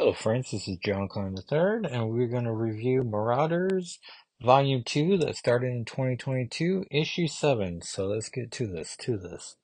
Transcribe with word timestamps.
Hello, 0.00 0.14
friends. 0.14 0.50
This 0.50 0.66
is 0.66 0.78
John 0.78 1.08
Klein 1.08 1.36
III, 1.36 1.92
and 1.92 2.08
we're 2.08 2.26
going 2.26 2.44
to 2.44 2.52
review 2.52 3.02
Marauders 3.02 3.98
Volume 4.40 4.82
2 4.82 5.18
that 5.18 5.36
started 5.36 5.66
in 5.66 5.84
2022, 5.84 6.86
Issue 6.90 7.26
7. 7.26 7.82
So 7.82 8.06
let's 8.06 8.30
get 8.30 8.50
to 8.52 8.66
this, 8.66 8.96
to 9.00 9.18
this. 9.18 9.56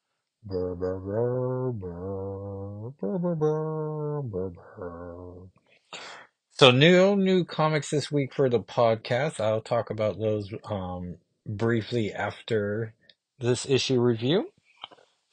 So 6.50 6.70
new, 6.70 7.16
new 7.16 7.44
comics 7.46 7.88
this 7.88 8.12
week 8.12 8.34
for 8.34 8.50
the 8.50 8.60
podcast. 8.60 9.40
I'll 9.40 9.62
talk 9.62 9.88
about 9.88 10.18
those 10.18 10.52
um, 10.64 11.16
briefly 11.46 12.12
after 12.12 12.92
this 13.38 13.64
issue 13.64 13.98
review. 13.98 14.50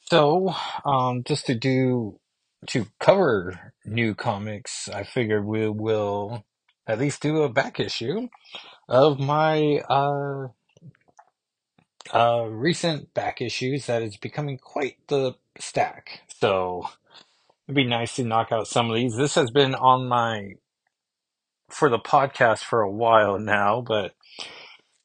So, 0.00 0.54
um, 0.86 1.24
just 1.24 1.44
to 1.44 1.54
do 1.54 2.18
to 2.68 2.86
cover 3.00 3.72
new 3.84 4.14
comics, 4.14 4.88
I 4.88 5.04
figured 5.04 5.44
we 5.44 5.68
will 5.68 6.44
at 6.86 6.98
least 6.98 7.22
do 7.22 7.42
a 7.42 7.48
back 7.48 7.80
issue 7.80 8.28
of 8.88 9.18
my 9.18 9.78
uh, 9.88 10.48
uh, 12.12 12.44
recent 12.44 13.14
back 13.14 13.40
issues 13.40 13.86
that 13.86 14.02
is 14.02 14.16
becoming 14.16 14.58
quite 14.58 14.96
the 15.08 15.34
stack. 15.58 16.22
So 16.40 16.88
it'd 17.66 17.76
be 17.76 17.84
nice 17.84 18.16
to 18.16 18.24
knock 18.24 18.52
out 18.52 18.68
some 18.68 18.90
of 18.90 18.96
these. 18.96 19.16
This 19.16 19.34
has 19.34 19.50
been 19.50 19.74
on 19.74 20.08
my 20.08 20.54
for 21.70 21.88
the 21.88 21.98
podcast 21.98 22.60
for 22.60 22.82
a 22.82 22.90
while 22.90 23.38
now, 23.38 23.80
but 23.80 24.14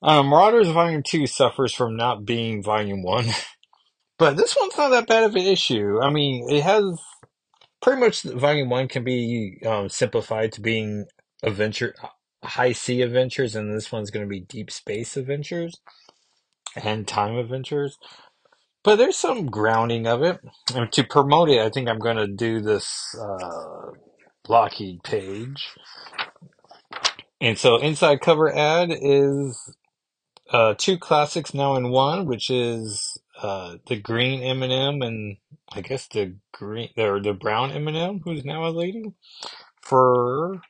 um, 0.02 0.28
Marauders 0.28 0.70
Volume 0.70 1.04
Two 1.04 1.26
suffers 1.26 1.74
from 1.74 1.96
not 1.96 2.26
being 2.26 2.64
Volume 2.64 3.04
One. 3.04 3.26
But 4.20 4.36
this 4.36 4.54
one's 4.60 4.78
not 4.78 4.90
that 4.90 5.08
bad 5.08 5.24
of 5.24 5.36
an 5.36 5.46
issue. 5.46 6.02
I 6.04 6.10
mean, 6.10 6.46
it 6.50 6.62
has 6.62 7.00
pretty 7.82 8.02
much 8.02 8.24
volume 8.24 8.70
one 8.70 8.88
can 8.88 9.04
be 9.04 9.62
um, 9.66 9.90
simplified 9.90 10.52
to 10.54 10.62
being 10.62 11.06
adventure 11.44 11.96
high 12.44 12.72
sea 12.74 13.02
adventures 13.02 13.56
and 13.56 13.74
this 13.76 13.92
one's 13.92 14.12
going 14.12 14.26
to 14.26 14.30
be 14.30 14.42
deep 14.42 14.72
space 14.72 15.18
adventures 15.18 15.76
and 16.82 17.08
time 17.08 17.36
adventures. 17.38 17.98
But 18.84 18.98
there's 18.98 19.18
some 19.18 19.48
grounding 19.48 20.08
of 20.08 20.24
it. 20.24 20.40
And 20.76 20.92
to 20.94 21.04
promote 21.04 21.50
it 21.50 21.60
i 21.60 21.70
think 21.70 21.90
i'm 21.90 22.00
going 22.00 22.18
to 22.18 22.28
do 22.28 22.62
this 22.62 23.16
uh, 23.22 23.92
lockheed 24.48 25.04
page. 25.04 25.70
And 27.42 27.58
so 27.58 27.78
inside 27.78 28.22
cover 28.22 28.54
ad 28.56 28.90
is 28.92 29.76
uh, 30.52 30.76
two 30.78 30.98
classics 30.98 31.54
now 31.54 31.76
in 31.76 31.90
one 31.92 32.26
which 32.26 32.50
is 32.50 33.09
uh, 33.42 33.78
the 33.88 33.98
green 33.98 34.44
m&m 34.44 35.02
and 35.04 35.38
i 35.74 35.82
guess 35.82 36.08
the 36.08 36.36
green 36.54 36.90
or 36.98 37.20
the 37.22 37.34
brown 37.34 37.72
m&m 37.72 38.22
who's 38.26 38.46
now 38.46 38.66
a 38.68 38.72
lady 38.72 39.04
for 39.82 40.62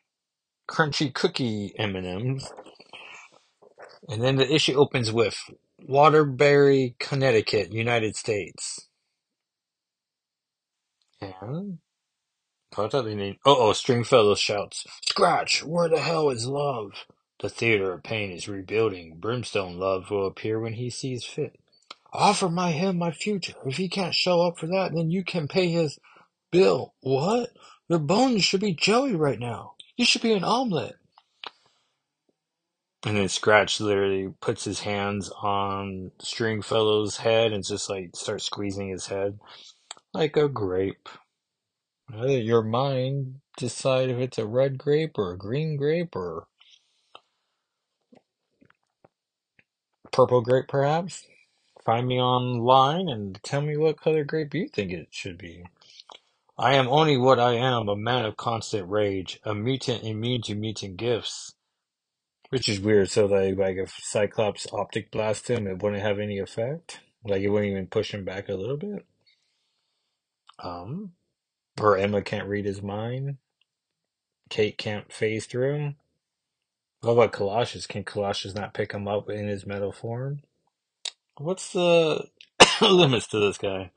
crunchy 0.70 1.14
cookie 1.14 1.74
M&Ms. 1.80 2.50
And 4.10 4.24
then 4.24 4.38
the 4.38 4.54
issue 4.54 4.76
opens 4.76 5.12
with 5.12 5.38
Waterbury, 5.88 6.96
Connecticut, 7.00 7.74
United 7.74 8.16
States. 8.16 8.88
And 11.22 11.80
other 12.96 13.16
name? 13.16 13.38
Oh, 13.46 13.70
oh, 13.70 13.74
Stringfellow 13.74 14.36
shouts, 14.36 14.86
Scratch, 15.10 15.64
where 15.66 15.90
the 15.90 16.00
hell 16.02 16.30
is 16.32 16.48
love? 16.48 16.94
The 17.42 17.50
theater 17.50 17.94
of 17.94 18.04
pain 18.04 18.32
is 18.32 18.48
rebuilding. 18.50 19.18
Brimstone 19.20 19.80
love 19.80 20.12
will 20.12 20.28
appear 20.28 20.60
when 20.60 20.74
he 20.74 20.90
sees 20.90 21.26
fit. 21.26 21.58
Offer 22.14 22.50
my 22.50 22.72
him 22.72 22.98
my 22.98 23.12
future. 23.12 23.54
If 23.66 23.78
he 23.78 23.90
can't 23.90 24.16
show 24.16 24.42
up 24.42 24.60
for 24.60 24.68
that, 24.68 24.94
then 24.96 25.12
you 25.12 25.24
can 25.24 25.48
pay 25.48 25.70
his 25.70 26.00
bill. 26.52 26.94
What? 27.02 27.52
Your 27.90 28.00
bones 28.00 28.44
should 28.46 28.62
be 28.62 28.74
jelly 28.74 29.16
right 29.16 29.40
now. 29.40 29.74
You 29.98 30.06
should 30.06 30.22
be 30.24 30.34
an 30.34 30.44
omelet. 30.44 30.98
And 33.06 33.18
then 33.18 33.30
Scratch 33.30 33.80
literally 33.82 34.34
puts 34.42 34.66
his 34.66 34.82
hands 34.82 35.32
on 35.42 36.12
Stringfellow's 36.22 37.18
head 37.18 37.54
and 37.54 37.66
just 37.66 37.90
like 37.90 38.16
starts 38.16 38.46
squeezing 38.46 38.90
his 38.90 39.08
head 39.08 39.40
like 40.14 40.38
a 40.38 40.50
grape. 40.50 41.10
Your 42.14 42.64
mind 42.64 43.38
decide 43.58 44.10
if 44.10 44.18
it's 44.20 44.38
a 44.40 44.46
red 44.48 44.78
grape 44.78 45.18
or 45.18 45.34
a 45.34 45.38
green 45.38 45.78
grape 45.78 46.16
or 46.16 46.48
purple 50.12 50.42
grape, 50.42 50.68
perhaps. 50.68 51.26
Find 51.86 52.08
me 52.08 52.20
online 52.20 53.08
and 53.10 53.42
tell 53.44 53.62
me 53.62 53.78
what 53.78 54.00
color 54.00 54.24
grape 54.24 54.54
you 54.54 54.68
think 54.68 54.92
it 54.92 55.08
should 55.12 55.38
be. 55.38 55.64
I 56.58 56.76
am 56.76 56.90
only 56.90 57.18
what 57.18 57.40
I 57.40 57.54
am, 57.54 57.88
a 57.88 57.96
man 57.96 58.26
of 58.26 58.36
constant 58.36 58.90
rage, 58.90 59.40
a 59.44 59.56
mutant 59.56 60.04
immune 60.04 60.42
to 60.44 60.56
mutant 60.56 60.98
gifts. 60.98 61.54
Which 62.50 62.68
is 62.68 62.80
weird. 62.82 63.10
So 63.10 63.28
like, 63.28 63.58
like 63.58 63.78
if 63.78 63.98
Cyclops 64.02 64.68
optic 64.74 65.12
blast 65.12 65.50
him, 65.50 65.68
it 65.68 65.82
wouldn't 65.82 66.02
have 66.02 66.20
any 66.20 66.40
effect. 66.40 67.00
Like 67.24 67.42
it 67.42 67.50
wouldn't 67.50 67.72
even 67.72 67.88
push 67.88 68.14
him 68.14 68.26
back 68.26 68.50
a 68.50 68.56
little 68.56 68.78
bit. 68.78 69.06
Um, 70.62 71.14
or 71.80 71.98
Emma 71.98 72.22
can't 72.22 72.48
read 72.48 72.66
his 72.66 72.82
mind. 72.82 73.38
Kate 74.50 74.78
can't 74.78 75.14
phase 75.14 75.46
through 75.46 75.76
him. 75.76 75.96
What 77.02 77.14
about 77.14 77.32
Colossus? 77.32 77.88
Can 77.88 78.04
Colossus 78.04 78.56
not 78.56 78.74
pick 78.74 78.92
him 78.92 79.08
up 79.08 79.30
in 79.30 79.48
his 79.48 79.66
metal 79.66 79.94
form? 79.94 80.42
What's 81.40 81.74
the 81.74 82.28
limits 82.82 83.28
to 83.30 83.40
this 83.40 83.60
guy? 83.60 83.92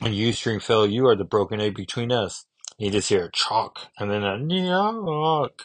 And 0.00 0.14
you, 0.14 0.32
Stringfellow, 0.32 0.84
you 0.84 1.06
are 1.08 1.16
the 1.16 1.24
broken 1.24 1.60
egg 1.60 1.74
between 1.74 2.12
us. 2.12 2.46
You 2.78 2.90
just 2.90 3.08
hear 3.08 3.26
a 3.26 3.32
chalk 3.32 3.88
and 3.98 4.10
then 4.10 4.24
a 4.24 4.38
nyok 4.38 5.62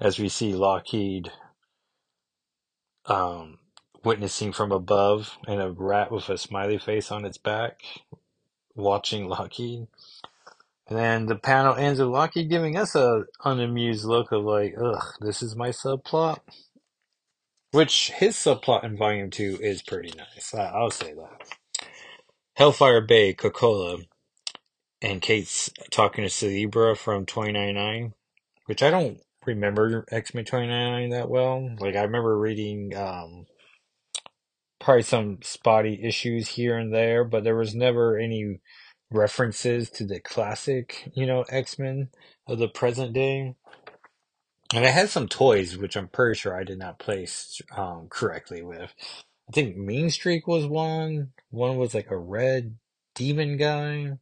as 0.00 0.18
we 0.18 0.28
see 0.28 0.54
Lockheed 0.54 1.32
um, 3.06 3.58
witnessing 4.04 4.52
from 4.52 4.72
above 4.72 5.38
and 5.48 5.60
a 5.60 5.70
rat 5.72 6.12
with 6.12 6.28
a 6.30 6.38
smiley 6.38 6.78
face 6.78 7.12
on 7.12 7.24
its 7.24 7.38
back 7.38 7.80
watching 8.76 9.28
Lockheed. 9.28 9.88
And 10.88 10.98
then 10.98 11.26
the 11.26 11.36
panel 11.36 11.74
ends 11.74 12.00
with 12.00 12.08
Lockheed 12.10 12.50
giving 12.50 12.76
us 12.76 12.94
a 12.94 13.24
unamused 13.44 14.04
look 14.04 14.32
of 14.32 14.44
like, 14.44 14.74
ugh, 14.82 15.04
this 15.20 15.42
is 15.42 15.56
my 15.56 15.70
subplot. 15.70 16.40
Which 17.74 18.12
his 18.12 18.36
subplot 18.36 18.84
in 18.84 18.96
volume 18.96 19.30
two 19.30 19.58
is 19.60 19.82
pretty 19.82 20.12
nice. 20.16 20.54
I, 20.54 20.66
I'll 20.66 20.92
say 20.92 21.12
that. 21.12 21.86
Hellfire 22.54 23.00
Bay, 23.00 23.34
Krakoa, 23.34 24.06
and 25.02 25.20
Kate's 25.20 25.70
talking 25.90 26.22
to 26.22 26.30
Cerebra 26.30 26.96
from 26.96 27.26
2099, 27.26 28.14
which 28.66 28.80
I 28.80 28.90
don't 28.90 29.18
remember 29.44 30.04
X-Men 30.08 30.44
2099 30.44 31.10
that 31.10 31.28
well. 31.28 31.68
Like 31.80 31.96
I 31.96 32.02
remember 32.02 32.38
reading 32.38 32.96
um, 32.96 33.46
probably 34.78 35.02
some 35.02 35.38
spotty 35.42 36.00
issues 36.00 36.50
here 36.50 36.78
and 36.78 36.94
there, 36.94 37.24
but 37.24 37.42
there 37.42 37.56
was 37.56 37.74
never 37.74 38.16
any 38.16 38.60
references 39.10 39.90
to 39.90 40.06
the 40.06 40.20
classic, 40.20 41.10
you 41.16 41.26
know, 41.26 41.44
X-Men 41.48 42.10
of 42.46 42.60
the 42.60 42.68
present 42.68 43.14
day. 43.14 43.56
And 44.74 44.86
I 44.86 44.90
had 44.90 45.10
some 45.10 45.28
toys, 45.28 45.78
which 45.78 45.96
I'm 45.96 46.08
pretty 46.08 46.38
sure 46.38 46.56
I 46.58 46.64
did 46.64 46.78
not 46.80 47.00
place 47.00 47.62
um, 47.76 48.08
correctly 48.10 48.62
with. 48.62 48.94
I 49.48 49.52
think 49.52 49.78
Mean 49.78 50.10
Streak 50.10 50.46
was 50.48 50.66
one. 50.66 51.32
One 51.50 51.78
was 51.78 51.94
like 51.94 52.10
a 52.10 52.18
red 52.18 52.76
demon 53.14 53.58
guy 53.58 54.18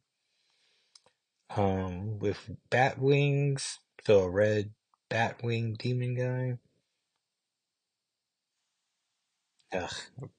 um, 1.55 2.19
with 2.19 2.49
bat 2.71 2.99
wings. 2.99 3.79
So 4.05 4.21
a 4.21 4.31
red 4.31 4.71
bat 5.09 5.43
wing 5.43 5.75
demon 5.79 6.15
guy. 6.15 6.59
Ugh, 9.77 9.93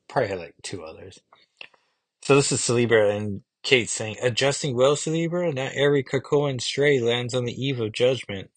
probably 0.08 0.28
had 0.30 0.40
like 0.40 0.54
two 0.62 0.84
others. 0.84 1.20
So 2.22 2.36
this 2.36 2.52
is 2.52 2.60
Cerebra 2.60 3.16
and 3.16 3.42
Kate 3.62 3.90
saying, 3.90 4.16
Adjusting 4.22 4.76
well, 4.76 4.96
Cerebra? 4.96 5.54
Not 5.54 5.72
every 5.74 6.04
Krakoan 6.04 6.60
stray 6.60 7.00
lands 7.00 7.34
on 7.34 7.46
the 7.46 7.54
eve 7.66 7.80
of 7.80 7.92
judgment. 7.92 8.50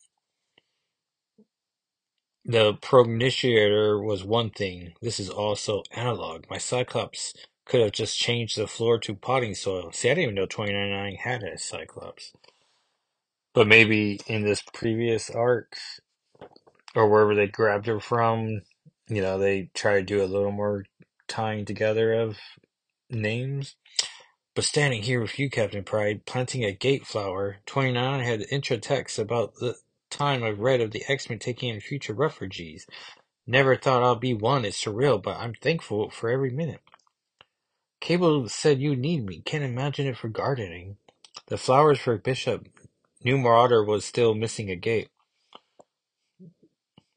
The 2.48 2.76
Progenitor 2.76 4.02
was 4.02 4.24
one 4.24 4.52
thing. 4.52 4.94
This 5.02 5.20
is 5.20 5.30
also 5.30 5.84
analog. 5.92 6.46
My 6.50 6.60
Cyclops 6.60 7.34
could 7.66 7.82
have 7.82 7.92
just 7.92 8.18
changed 8.18 8.58
the 8.58 8.68
floor 8.68 9.00
to 9.00 9.16
potting 9.16 9.54
soil. 9.54 9.92
See, 9.92 10.10
I 10.10 10.14
didn't 10.14 10.24
even 10.24 10.36
know 10.36 10.48
2099 10.48 11.18
had 11.18 11.44
a 11.44 11.58
Cyclops. 11.58 12.34
But 13.54 13.68
maybe 13.68 14.22
in 14.28 14.44
this 14.44 14.64
previous 14.74 15.30
arc, 15.30 15.78
or 16.96 17.10
wherever 17.10 17.36
they 17.36 17.48
grabbed 17.48 17.88
her 17.88 18.00
from, 18.00 18.62
you 19.10 19.22
know, 19.22 19.38
they 19.38 19.70
try 19.74 19.96
to 19.96 20.04
do 20.04 20.24
a 20.24 20.28
little 20.28 20.52
more 20.52 20.86
tying 21.28 21.66
together 21.66 22.14
of 22.14 22.38
names. 23.10 23.76
But 24.56 24.66
standing 24.66 25.04
here 25.04 25.22
with 25.22 25.40
you, 25.40 25.50
Captain 25.50 25.84
Pryde, 25.84 26.26
planting 26.26 26.64
a 26.66 26.74
gate 26.74 27.08
flower, 27.08 27.58
29 27.68 28.22
had 28.24 28.46
intro 28.52 28.78
text 28.78 29.20
about 29.20 29.56
the 29.56 29.76
time 30.18 30.44
I've 30.44 30.60
read 30.60 30.82
of 30.82 30.92
the 30.92 31.04
X-Men 31.08 31.40
taking 31.40 31.70
in 31.70 31.82
future 31.82 32.14
refugees. 32.14 32.88
Never 33.46 33.76
thought 33.78 34.04
I'll 34.04 34.16
be 34.16 34.34
one. 34.34 34.66
It's 34.66 34.84
surreal, 34.84 35.22
but 35.22 35.38
I'm 35.38 35.54
thankful 35.54 36.10
for 36.10 36.30
every 36.30 36.52
minute. 36.52 36.82
Cable 38.02 38.50
said 38.50 38.80
you 38.80 38.96
need 38.96 39.26
me. 39.26 39.42
Can't 39.46 39.64
imagine 39.64 40.08
it 40.08 40.18
for 40.18 40.30
gardening. 40.30 40.98
The 41.48 41.58
flowers 41.58 42.00
for 42.00 42.18
Bishop 42.18 42.68
New 43.24 43.38
Marauder 43.38 43.84
was 43.84 44.06
still 44.06 44.36
missing 44.36 44.70
a 44.70 44.76
gate, 44.76 45.10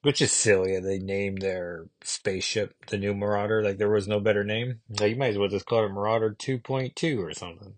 which 0.03 0.23
is 0.23 0.33
silly. 0.33 0.79
They 0.81 0.99
named 0.99 1.43
their 1.43 1.89
spaceship 2.03 2.75
the 2.89 2.99
New 2.99 3.15
Marauder 3.15 3.63
like 3.63 3.79
there 3.79 3.91
was 3.91 4.09
no 4.09 4.21
better 4.21 4.45
name. 4.45 4.81
Like 5.01 5.11
you 5.11 5.17
might 5.17 5.29
as 5.31 5.39
well 5.39 5.49
just 5.49 5.67
call 5.67 5.85
it 5.85 5.91
Marauder 5.91 6.37
2.2 6.39 7.19
or 7.19 7.35
something. 7.35 7.75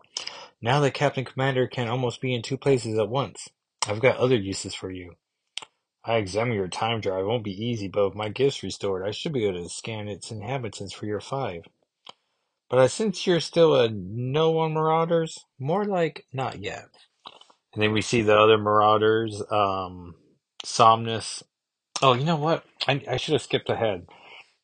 Now 0.63 0.81
the 0.81 0.91
Captain 0.91 1.25
Commander 1.25 1.67
can 1.67 1.89
almost 1.89 2.21
be 2.21 2.35
in 2.35 2.43
two 2.43 2.57
places 2.59 2.99
at 2.99 3.09
once. 3.09 3.49
I've 3.89 4.01
got 4.01 4.19
other 4.19 4.37
uses 4.37 4.75
for 4.75 4.91
you. 4.91 5.15
I 6.05 6.17
examine 6.17 6.55
your 6.55 6.69
time 6.69 7.01
drive. 7.01 7.21
It 7.25 7.29
won't 7.29 7.45
be 7.45 7.65
easy, 7.67 7.89
but 7.89 8.07
with 8.09 8.17
my 8.17 8.29
gifts 8.31 8.63
restored, 8.63 9.07
I 9.07 9.13
should 9.13 9.33
be 9.33 9.47
able 9.47 9.63
to 9.65 9.69
scan 9.71 10.09
its 10.09 10.31
inhabitants 10.31 10.95
for 10.95 11.07
your 11.07 11.21
five. 11.21 11.65
But 12.71 12.81
I 12.81 12.89
sense 12.89 13.27
you're 13.27 13.41
still 13.41 13.77
a 13.81 13.89
no 13.91 14.59
on 14.59 14.75
Marauders. 14.75 15.45
More 15.59 15.85
like 15.85 16.27
not 16.33 16.61
yet. 16.61 16.87
And 17.75 17.83
then 17.83 17.93
we 17.93 18.03
see 18.03 18.23
the 18.23 18.39
other 18.39 18.59
Marauders, 18.59 19.43
um, 19.51 20.17
Somnus. 20.65 21.43
Oh, 22.03 22.15
you 22.15 22.25
know 22.25 22.37
what? 22.37 22.65
I, 22.89 23.03
I 23.11 23.17
should 23.19 23.35
have 23.35 23.43
skipped 23.43 23.71
ahead 23.71 24.07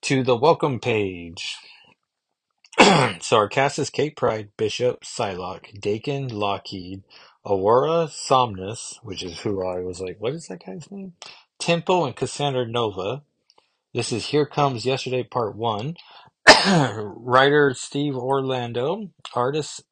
to 0.02 0.22
the 0.24 0.36
welcome 0.36 0.80
page. 0.80 1.56
so 3.20 3.38
is 3.78 3.90
Kate 3.90 4.16
Pryde, 4.16 4.50
Bishop, 4.56 5.04
Psylocke, 5.04 5.80
Daken, 5.80 6.32
Lockheed, 6.32 7.02
Aurora, 7.46 8.08
Somnus, 8.08 8.98
which 9.02 9.22
is 9.22 9.40
who 9.40 9.66
I 9.66 9.80
was 9.80 10.00
like, 10.00 10.16
what 10.20 10.34
is 10.34 10.46
that 10.48 10.64
guy's 10.64 10.90
name? 10.90 11.14
Tempo 11.58 12.04
and 12.04 12.14
Cassandra 12.14 12.66
Nova. 12.66 13.22
This 13.94 14.12
is 14.12 14.26
Here 14.26 14.46
Comes 14.46 14.84
Yesterday 14.86 15.22
Part 15.24 15.56
1. 15.56 15.96
Writer 16.66 17.74
Steve 17.74 18.16
Orlando, 18.16 19.10
artist 19.34 19.82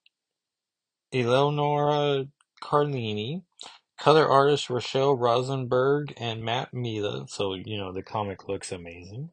Eleonora 1.13 2.27
Carlini, 2.63 3.43
color 3.99 4.29
artist 4.29 4.69
Rachelle 4.69 5.19
Rosenberg 5.19 6.15
and 6.19 6.45
Matt 6.45 6.75
Milla. 6.75 7.27
So, 7.29 7.55
you 7.55 7.79
know, 7.79 7.93
the 7.93 8.03
comic 8.03 8.49
looks 8.49 8.71
amazing. 8.71 9.31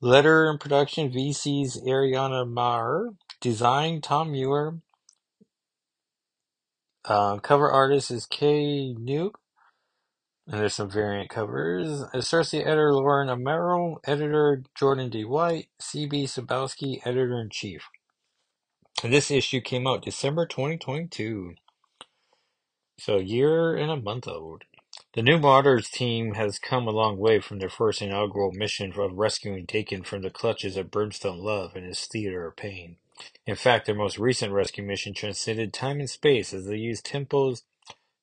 Letter 0.00 0.50
and 0.50 0.60
production 0.60 1.10
VC's 1.10 1.80
Ariana 1.86 2.48
Maher. 2.48 3.10
Design 3.40 4.00
Tom 4.00 4.32
Muir. 4.32 4.80
Uh, 7.06 7.38
cover 7.38 7.70
artist 7.70 8.10
is 8.10 8.26
Kay 8.26 8.94
Nuke. 8.98 9.36
And 10.48 10.60
there's 10.60 10.74
some 10.74 10.90
variant 10.90 11.30
covers. 11.30 12.02
Associate 12.12 12.62
editor 12.62 12.94
Lauren 12.94 13.28
Amaro. 13.28 13.98
Editor 14.06 14.62
Jordan 14.76 15.10
D. 15.10 15.24
White. 15.24 15.68
CB 15.80 16.24
Cebulski, 16.24 17.00
editor 17.04 17.40
in 17.40 17.50
chief. 17.50 17.88
This 19.02 19.30
issue 19.30 19.60
came 19.60 19.86
out 19.86 20.04
December 20.04 20.46
2022. 20.46 21.54
So 22.98 23.18
a 23.18 23.22
year 23.22 23.76
and 23.76 23.90
a 23.90 23.96
month 23.96 24.26
old. 24.28 24.64
The 25.14 25.22
New 25.22 25.38
Marauders 25.38 25.88
team 25.90 26.34
has 26.34 26.58
come 26.58 26.86
a 26.86 26.92
long 26.92 27.18
way 27.18 27.40
from 27.40 27.58
their 27.58 27.68
first 27.68 28.02
inaugural 28.02 28.52
mission 28.52 28.92
of 28.98 29.12
rescuing 29.14 29.66
Daken 29.66 30.06
from 30.06 30.22
the 30.22 30.30
clutches 30.30 30.76
of 30.76 30.90
Brimstone 30.90 31.38
Love 31.38 31.76
and 31.76 31.86
his 31.86 32.06
theater 32.06 32.46
of 32.46 32.56
pain. 32.56 32.96
In 33.46 33.56
fact, 33.56 33.86
their 33.86 33.94
most 33.94 34.18
recent 34.18 34.52
rescue 34.52 34.84
mission 34.84 35.14
transcended 35.14 35.72
time 35.72 36.00
and 36.00 36.10
space 36.10 36.52
as 36.52 36.66
they 36.66 36.76
used 36.76 37.04
Tempo's 37.04 37.64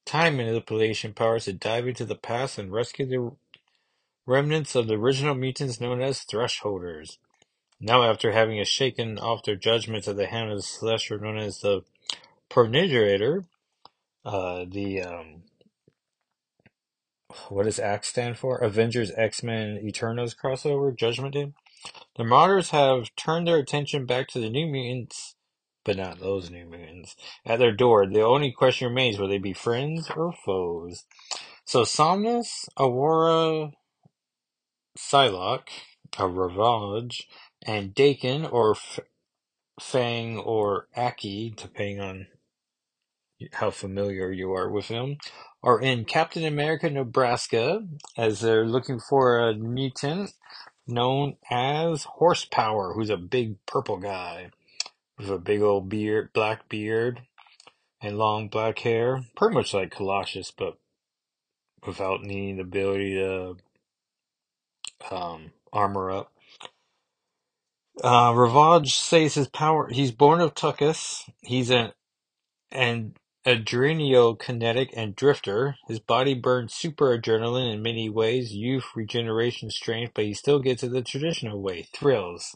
time 0.05 0.37
manipulation 0.37 1.13
powers 1.13 1.45
to 1.45 1.53
dive 1.53 1.87
into 1.87 2.05
the 2.05 2.15
past 2.15 2.57
and 2.57 2.71
rescue 2.71 3.05
the 3.05 3.31
remnants 4.25 4.75
of 4.75 4.87
the 4.87 4.95
original 4.95 5.35
mutants 5.35 5.79
known 5.79 6.01
as 6.01 6.25
Thresholders. 6.25 7.17
Now, 7.79 8.03
after 8.03 8.31
having 8.31 8.63
shaken 8.63 9.19
off 9.19 9.43
their 9.43 9.55
judgments 9.55 10.07
at 10.07 10.15
the 10.15 10.27
hand 10.27 10.51
of 10.51 10.57
the 10.57 10.63
Celestial 10.63 11.19
known 11.19 11.37
as 11.37 11.59
the 11.59 11.81
Progenitor, 12.49 13.45
uh, 14.23 14.65
the 14.69 15.01
um, 15.01 15.43
what 17.49 17.63
does 17.63 17.79
ACT 17.79 18.05
stand 18.05 18.37
for? 18.37 18.57
Avengers, 18.57 19.11
X-Men, 19.17 19.79
Eternals 19.83 20.35
crossover, 20.35 20.95
Judgment 20.95 21.33
Day. 21.33 21.53
The 22.17 22.23
Marauders 22.25 22.71
have 22.71 23.15
turned 23.15 23.47
their 23.47 23.57
attention 23.57 24.05
back 24.05 24.27
to 24.29 24.39
the 24.39 24.49
New 24.49 24.67
Mutants, 24.67 25.35
but 25.85 25.97
not 25.97 26.19
those 26.19 26.51
New 26.51 26.65
Mutants, 26.65 27.15
at 27.45 27.59
their 27.59 27.71
door. 27.71 28.05
The 28.07 28.21
only 28.21 28.51
question 28.51 28.89
remains, 28.89 29.19
will 29.19 29.29
they 29.29 29.39
be 29.39 29.53
friends 29.53 30.09
or 30.15 30.33
foes? 30.45 31.05
So 31.65 31.83
Somnus, 31.83 32.69
Aurora, 32.79 33.71
Psylocke, 34.97 35.69
a 36.19 36.27
Ravage, 36.27 37.27
and 37.65 37.95
Daken, 37.95 38.51
or 38.51 38.71
F- 38.71 38.99
Fang, 39.81 40.39
or 40.39 40.87
Aki, 40.95 41.55
depending 41.57 42.01
on 42.01 42.27
how 43.53 43.71
familiar 43.71 44.31
you 44.31 44.53
are 44.53 44.69
with 44.69 44.87
him, 44.87 45.17
are 45.63 45.81
in 45.81 46.05
Captain 46.05 46.45
America, 46.45 46.89
Nebraska, 46.89 47.81
as 48.17 48.41
they're 48.41 48.65
looking 48.67 48.99
for 48.99 49.39
a 49.39 49.55
mutant 49.55 50.31
known 50.87 51.37
as 51.49 52.03
Horsepower, 52.03 52.93
who's 52.93 53.09
a 53.09 53.17
big 53.17 53.63
purple 53.65 53.97
guy 53.97 54.51
with 55.17 55.29
a 55.29 55.37
big 55.37 55.61
old 55.61 55.89
beard, 55.89 56.31
black 56.33 56.67
beard, 56.69 57.21
and 58.01 58.17
long 58.17 58.47
black 58.49 58.79
hair. 58.79 59.23
Pretty 59.35 59.55
much 59.55 59.73
like 59.73 59.91
Colossus, 59.91 60.51
but 60.51 60.77
without 61.85 62.23
needing 62.23 62.57
the 62.57 62.63
ability 62.63 63.15
to 63.15 63.55
um, 65.11 65.51
armor 65.71 66.11
up. 66.11 66.31
Uh, 68.03 68.33
Ravage 68.35 68.95
says 68.95 69.35
his 69.35 69.47
power. 69.47 69.89
He's 69.89 70.11
born 70.11 70.41
of 70.41 70.55
Tuckus. 70.55 71.29
He's 71.41 71.69
an 71.69 71.91
and 72.71 73.15
adrenokinetic 73.45 74.89
and 74.95 75.15
drifter. 75.15 75.75
His 75.87 75.99
body 75.99 76.33
burns 76.33 76.73
super 76.73 77.17
adrenaline 77.17 77.73
in 77.73 77.81
many 77.81 78.09
ways, 78.09 78.53
youth, 78.53 78.85
regeneration, 78.95 79.69
strength, 79.69 80.13
but 80.13 80.25
he 80.25 80.33
still 80.33 80.59
gets 80.59 80.83
it 80.83 80.91
the 80.91 81.01
traditional 81.01 81.61
way, 81.61 81.87
thrills. 81.93 82.55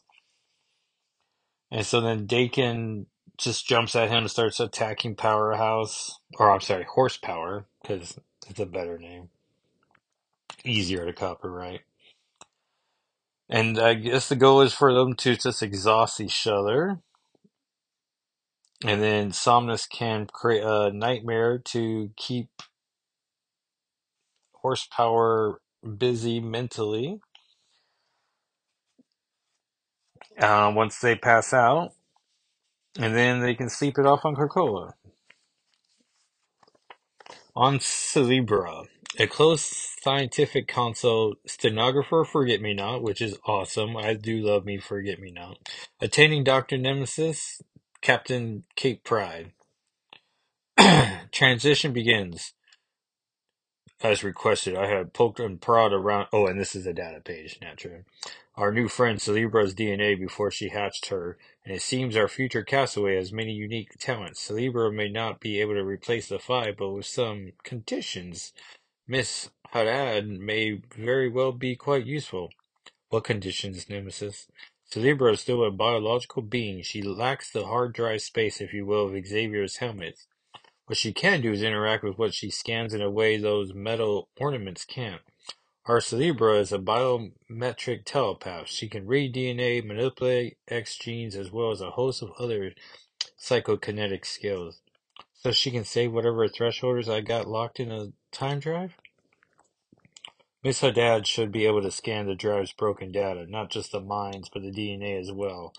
And 1.70 1.86
so 1.86 2.00
then 2.00 2.28
Daken 2.28 3.06
just 3.38 3.68
jumps 3.68 3.96
at 3.96 4.10
him 4.10 4.20
and 4.20 4.32
starts 4.32 4.60
attacking 4.60 5.16
Powerhouse, 5.16 6.20
or 6.40 6.52
I'm 6.52 6.62
sorry, 6.62 6.86
Horsepower, 6.86 7.66
because 7.82 8.18
it's 8.48 8.60
a 8.60 8.66
better 8.66 8.98
name. 8.98 9.30
Easier 10.64 11.06
to 11.06 11.14
copyright. 11.14 11.82
And 13.50 13.80
I 13.80 13.94
guess 13.94 14.28
the 14.28 14.36
goal 14.36 14.62
is 14.62 14.74
for 14.74 14.94
them 14.94 15.16
to 15.18 15.36
just 15.36 15.64
exhaust 15.64 16.20
each 16.20 16.48
other. 16.48 17.00
And 18.86 19.02
then 19.02 19.32
Somnus 19.32 19.88
can 19.88 20.28
create 20.28 20.64
a 20.64 20.92
nightmare 20.92 21.60
to 21.68 22.12
keep 22.18 22.50
horsepower 24.54 25.62
busy 25.98 26.40
mentally. 26.40 27.20
Uh, 30.40 30.72
once 30.76 31.00
they 31.00 31.16
pass 31.16 31.54
out, 31.54 31.94
and 33.00 33.16
then 33.16 33.42
they 33.42 33.56
can 33.56 33.70
sleep 33.70 33.98
it 33.98 34.06
off 34.06 34.26
on 34.26 34.36
Krakoa. 34.36 34.94
On 37.56 37.80
Cerebra, 37.80 38.88
a 39.20 39.28
close 39.28 39.64
scientific 40.02 40.68
console 40.68 41.36
stenographer 41.48 42.26
Forget 42.26 42.62
Me 42.62 42.74
Not, 42.74 43.04
which 43.04 43.22
is 43.22 43.38
awesome. 43.48 43.98
I 43.98 44.16
do 44.16 44.40
love 44.40 44.66
me 44.66 44.80
Forget 44.80 45.20
Me 45.20 45.32
Not. 45.32 45.58
Attaining 46.02 46.44
Dr. 46.44 46.78
Nemesis, 46.78 47.62
Captain 48.02 48.64
Kate 48.76 49.04
Pryde. 49.04 49.54
Transition 51.32 51.94
begins. 51.94 52.54
As 54.02 54.24
requested, 54.24 54.76
I 54.76 54.88
have 54.88 55.14
poked 55.14 55.40
and 55.40 55.60
prod 55.60 55.94
around. 55.94 56.28
Oh, 56.32 56.46
and 56.48 56.60
this 56.60 56.76
is 56.76 56.86
a 56.86 56.94
data 56.94 57.20
page, 57.20 57.58
naturally. 57.62 58.04
Our 58.56 58.72
new 58.72 58.88
friend 58.90 59.20
Cerebra's 59.20 59.74
DNA 59.74 60.20
before 60.20 60.52
she 60.52 60.70
hatched 60.70 61.08
her, 61.08 61.38
and 61.66 61.76
it 61.76 61.82
seems 61.82 62.16
our 62.16 62.28
future 62.28 62.64
castaway 62.64 63.16
has 63.16 63.34
many 63.34 63.54
unique 63.54 63.98
talents. 64.00 64.48
Cerebra 64.48 64.94
may 64.94 65.10
not 65.10 65.40
be 65.40 65.60
able 65.62 65.74
to 65.76 65.84
replace 65.84 66.30
the 66.30 66.40
five, 66.40 66.78
but 66.78 66.92
with 66.92 67.08
some 67.08 67.54
conditions, 67.64 68.54
Miss 69.08 69.50
Haddad 69.72 70.30
may 70.30 70.82
very 70.96 71.30
well 71.30 71.52
be 71.54 71.76
quite 71.76 72.06
useful. 72.06 72.52
What 73.10 73.26
conditions, 73.26 73.90
Nemesis? 73.90 74.48
Cerebra 74.92 75.34
is 75.34 75.42
still 75.42 75.64
a 75.64 75.72
biological 75.72 76.42
being. 76.42 76.82
She 76.82 77.02
lacks 77.02 77.52
the 77.52 77.66
hard 77.66 77.94
drive 77.94 78.22
space, 78.22 78.62
if 78.62 78.74
you 78.74 78.86
will, 78.86 79.08
of 79.08 79.14
Xavier's 79.14 79.78
helmet. 79.78 80.20
What 80.86 80.98
she 80.98 81.12
can 81.12 81.42
do 81.42 81.52
is 81.52 81.62
interact 81.62 82.04
with 82.04 82.18
what 82.18 82.34
she 82.34 82.50
scans 82.50 82.94
in 82.94 83.02
a 83.02 83.12
way 83.12 83.36
those 83.36 83.74
metal 83.74 84.30
ornaments 84.40 84.86
can't. 84.86 85.22
Our 85.86 86.00
Cerebra 86.00 86.60
is 86.62 86.72
a 86.72 86.80
biometric 86.80 88.06
telepath. 88.06 88.70
She 88.70 88.88
can 88.88 89.06
read 89.06 89.36
DNA, 89.36 89.84
manipulate 89.84 90.58
X 90.68 90.98
genes, 90.98 91.36
as 91.36 91.52
well 91.52 91.72
as 91.72 91.82
a 91.82 91.92
host 91.92 92.22
of 92.22 92.32
other 92.40 92.74
psychokinetic 93.38 94.26
skills. 94.26 94.82
So 95.34 95.52
she 95.52 95.72
can 95.72 95.84
save 95.84 96.14
whatever 96.14 96.48
thresholders 96.48 97.12
I 97.12 97.22
got 97.22 97.48
locked 97.48 97.80
in 97.80 97.92
a 97.92 98.14
time 98.32 98.60
drive? 98.60 98.94
Miss 100.64 100.82
Haddad 100.82 101.28
should 101.28 101.52
be 101.54 101.66
able 101.66 101.82
to 101.82 101.92
scan 101.92 102.28
the 102.28 102.36
drive's 102.36 102.74
broken 102.74 103.12
data, 103.12 103.46
not 103.50 103.72
just 103.72 103.94
the 103.94 104.02
minds, 104.02 104.50
but 104.54 104.62
the 104.62 104.72
DNA 104.72 105.20
as 105.20 105.32
well. 105.32 105.74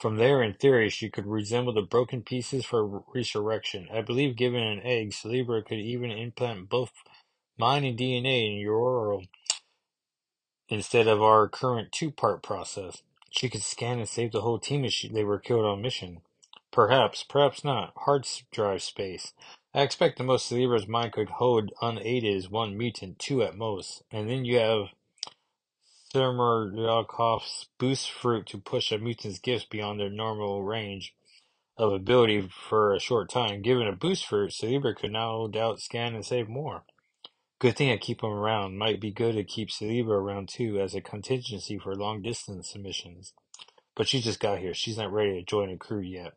From 0.00 0.16
there, 0.16 0.42
in 0.42 0.54
theory, 0.54 0.90
she 0.90 1.10
could 1.10 1.26
resemble 1.26 1.72
the 1.72 1.82
broken 1.82 2.22
pieces 2.22 2.64
for 2.66 3.04
resurrection. 3.14 3.88
I 3.94 4.02
believe 4.02 4.36
given 4.36 4.62
an 4.62 4.80
egg, 4.82 5.12
Cerebra 5.12 5.64
could 5.64 5.78
even 5.78 6.10
implant 6.10 6.68
both 6.68 6.92
mine 7.58 7.84
and 7.84 7.98
DNA 7.98 8.52
in 8.52 8.58
your 8.58 8.76
oral 8.76 9.24
instead 10.68 11.08
of 11.08 11.22
our 11.22 11.48
current 11.48 11.92
two-part 11.92 12.42
process. 12.42 13.02
She 13.30 13.50
could 13.50 13.62
scan 13.64 14.00
and 14.00 14.08
save 14.08 14.32
the 14.32 14.42
whole 14.42 14.60
team 14.60 14.84
if 14.84 14.92
she, 14.94 15.08
they 15.08 15.24
were 15.24 15.40
killed 15.40 15.66
on 15.66 15.82
mission. 15.82 16.22
Perhaps, 16.72 17.24
perhaps 17.24 17.64
not. 17.64 17.94
Hard 17.96 18.26
drive 18.52 18.82
space. 18.82 19.34
I 19.74 19.82
expect 19.82 20.18
the 20.18 20.24
most 20.24 20.50
Cerebra's 20.50 20.86
mind 20.86 21.12
could 21.12 21.30
hold 21.30 21.72
unaided 21.80 22.36
is 22.36 22.50
one 22.50 22.76
mutant, 22.76 23.18
two 23.18 23.42
at 23.42 23.56
most. 23.56 24.02
And 24.10 24.28
then 24.28 24.44
you 24.44 24.58
have 24.58 24.88
Thermoryakov's 26.14 27.68
boost 27.78 28.10
fruit 28.10 28.46
to 28.48 28.58
push 28.58 28.92
a 28.92 28.98
mutant's 28.98 29.38
gifts 29.38 29.64
beyond 29.64 30.00
their 30.00 30.10
normal 30.10 30.62
range 30.62 31.14
of 31.78 31.92
ability 31.92 32.50
for 32.68 32.94
a 32.94 33.00
short 33.00 33.30
time. 33.30 33.62
Given 33.62 33.86
a 33.88 33.92
boost 33.92 34.26
fruit, 34.26 34.50
Cerebra 34.52 34.94
could 34.94 35.12
no 35.12 35.48
doubt 35.48 35.80
scan 35.80 36.14
and 36.14 36.24
save 36.24 36.48
more. 36.48 36.84
Good 37.58 37.76
thing 37.76 37.90
I 37.90 37.96
keep 37.96 38.22
him 38.22 38.30
around. 38.30 38.76
Might 38.78 39.00
be 39.00 39.10
good 39.10 39.36
to 39.36 39.44
keep 39.44 39.70
Cerebra 39.70 40.20
around 40.20 40.50
too 40.50 40.80
as 40.80 40.94
a 40.94 41.00
contingency 41.00 41.78
for 41.78 41.94
long 41.94 42.22
distance 42.22 42.76
missions. 42.76 43.32
But 43.96 44.08
she 44.08 44.20
just 44.20 44.40
got 44.40 44.58
here. 44.58 44.74
She's 44.74 44.98
not 44.98 45.12
ready 45.12 45.34
to 45.34 45.42
join 45.42 45.70
a 45.70 45.78
crew 45.78 46.00
yet. 46.00 46.34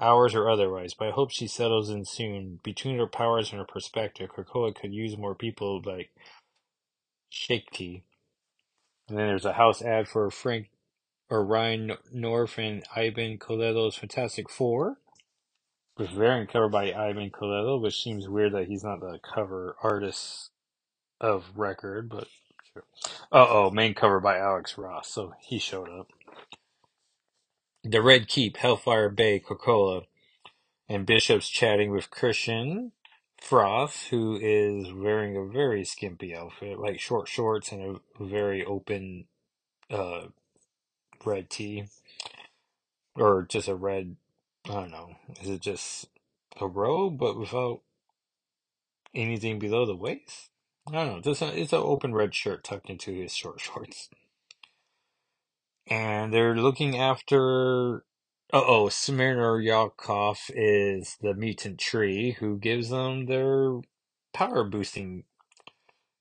Hours 0.00 0.34
or 0.34 0.50
otherwise, 0.50 0.92
but 0.92 1.08
I 1.08 1.12
hope 1.12 1.30
she 1.30 1.46
settles 1.46 1.88
in 1.88 2.04
soon. 2.04 2.58
Between 2.64 2.98
her 2.98 3.06
powers 3.06 3.50
and 3.50 3.60
her 3.60 3.66
perspective, 3.66 4.30
Krakoa 4.30 4.74
could 4.74 4.92
use 4.92 5.16
more 5.16 5.36
people 5.36 5.80
like 5.84 6.10
Shakti. 7.30 8.04
And 9.08 9.16
then 9.16 9.28
there's 9.28 9.44
a 9.44 9.52
house 9.52 9.82
ad 9.82 10.08
for 10.08 10.30
Frank 10.30 10.70
or 11.30 11.44
Ryan 11.44 11.92
North 12.12 12.58
and 12.58 12.82
Iban 12.96 13.38
Coello's 13.38 13.96
Fantastic 13.96 14.50
Four. 14.50 14.98
With 15.96 16.10
variant 16.10 16.52
cover 16.52 16.68
by 16.68 16.90
Iban 16.90 17.30
Coello, 17.30 17.80
which 17.80 18.02
seems 18.02 18.28
weird 18.28 18.52
that 18.52 18.66
he's 18.66 18.82
not 18.82 18.98
the 18.98 19.20
cover 19.22 19.76
artist 19.80 20.50
of 21.20 21.52
record, 21.54 22.08
but 22.08 22.26
sure. 22.72 22.84
Uh 23.30 23.46
oh, 23.48 23.70
main 23.70 23.94
cover 23.94 24.18
by 24.18 24.38
Alex 24.38 24.76
Ross, 24.76 25.08
so 25.08 25.34
he 25.40 25.60
showed 25.60 25.88
up. 25.88 26.08
The 27.84 28.00
Red 28.00 28.28
Keep, 28.28 28.56
Hellfire 28.56 29.10
Bay, 29.10 29.38
Krakoa, 29.40 30.06
and 30.88 31.04
Bishop's 31.04 31.50
chatting 31.50 31.90
with 31.90 32.10
Christian 32.10 32.92
Frost, 33.38 34.08
who 34.08 34.38
is 34.40 34.90
wearing 34.90 35.36
a 35.36 35.44
very 35.44 35.84
skimpy 35.84 36.34
outfit, 36.34 36.78
like 36.78 36.98
short 36.98 37.28
shorts 37.28 37.72
and 37.72 38.00
a 38.18 38.24
very 38.24 38.64
open 38.64 39.26
uh, 39.90 40.28
red 41.26 41.50
tee, 41.50 41.84
or 43.14 43.42
just 43.42 43.68
a 43.68 43.74
red. 43.74 44.16
I 44.66 44.72
don't 44.72 44.90
know. 44.90 45.16
Is 45.42 45.50
it 45.50 45.60
just 45.60 46.08
a 46.58 46.66
robe, 46.66 47.18
but 47.18 47.38
without 47.38 47.82
anything 49.14 49.58
below 49.58 49.84
the 49.84 49.94
waist? 49.94 50.48
I 50.88 50.92
don't 50.92 51.06
know. 51.08 51.20
This 51.20 51.42
it's 51.42 51.74
an 51.74 51.80
open 51.80 52.14
red 52.14 52.34
shirt 52.34 52.64
tucked 52.64 52.88
into 52.88 53.12
his 53.12 53.34
short 53.34 53.60
shorts, 53.60 54.08
and 55.88 56.32
they're 56.34 56.56
looking 56.56 56.98
after 56.98 58.04
Uh 58.52 58.64
oh, 58.66 58.86
Smirnor 58.88 59.64
Yakov 59.64 60.40
is 60.50 61.18
the 61.22 61.34
mutant 61.34 61.80
tree 61.80 62.32
who 62.32 62.58
gives 62.58 62.90
them 62.90 63.26
their 63.26 63.80
power 64.34 64.64
boosting. 64.64 65.24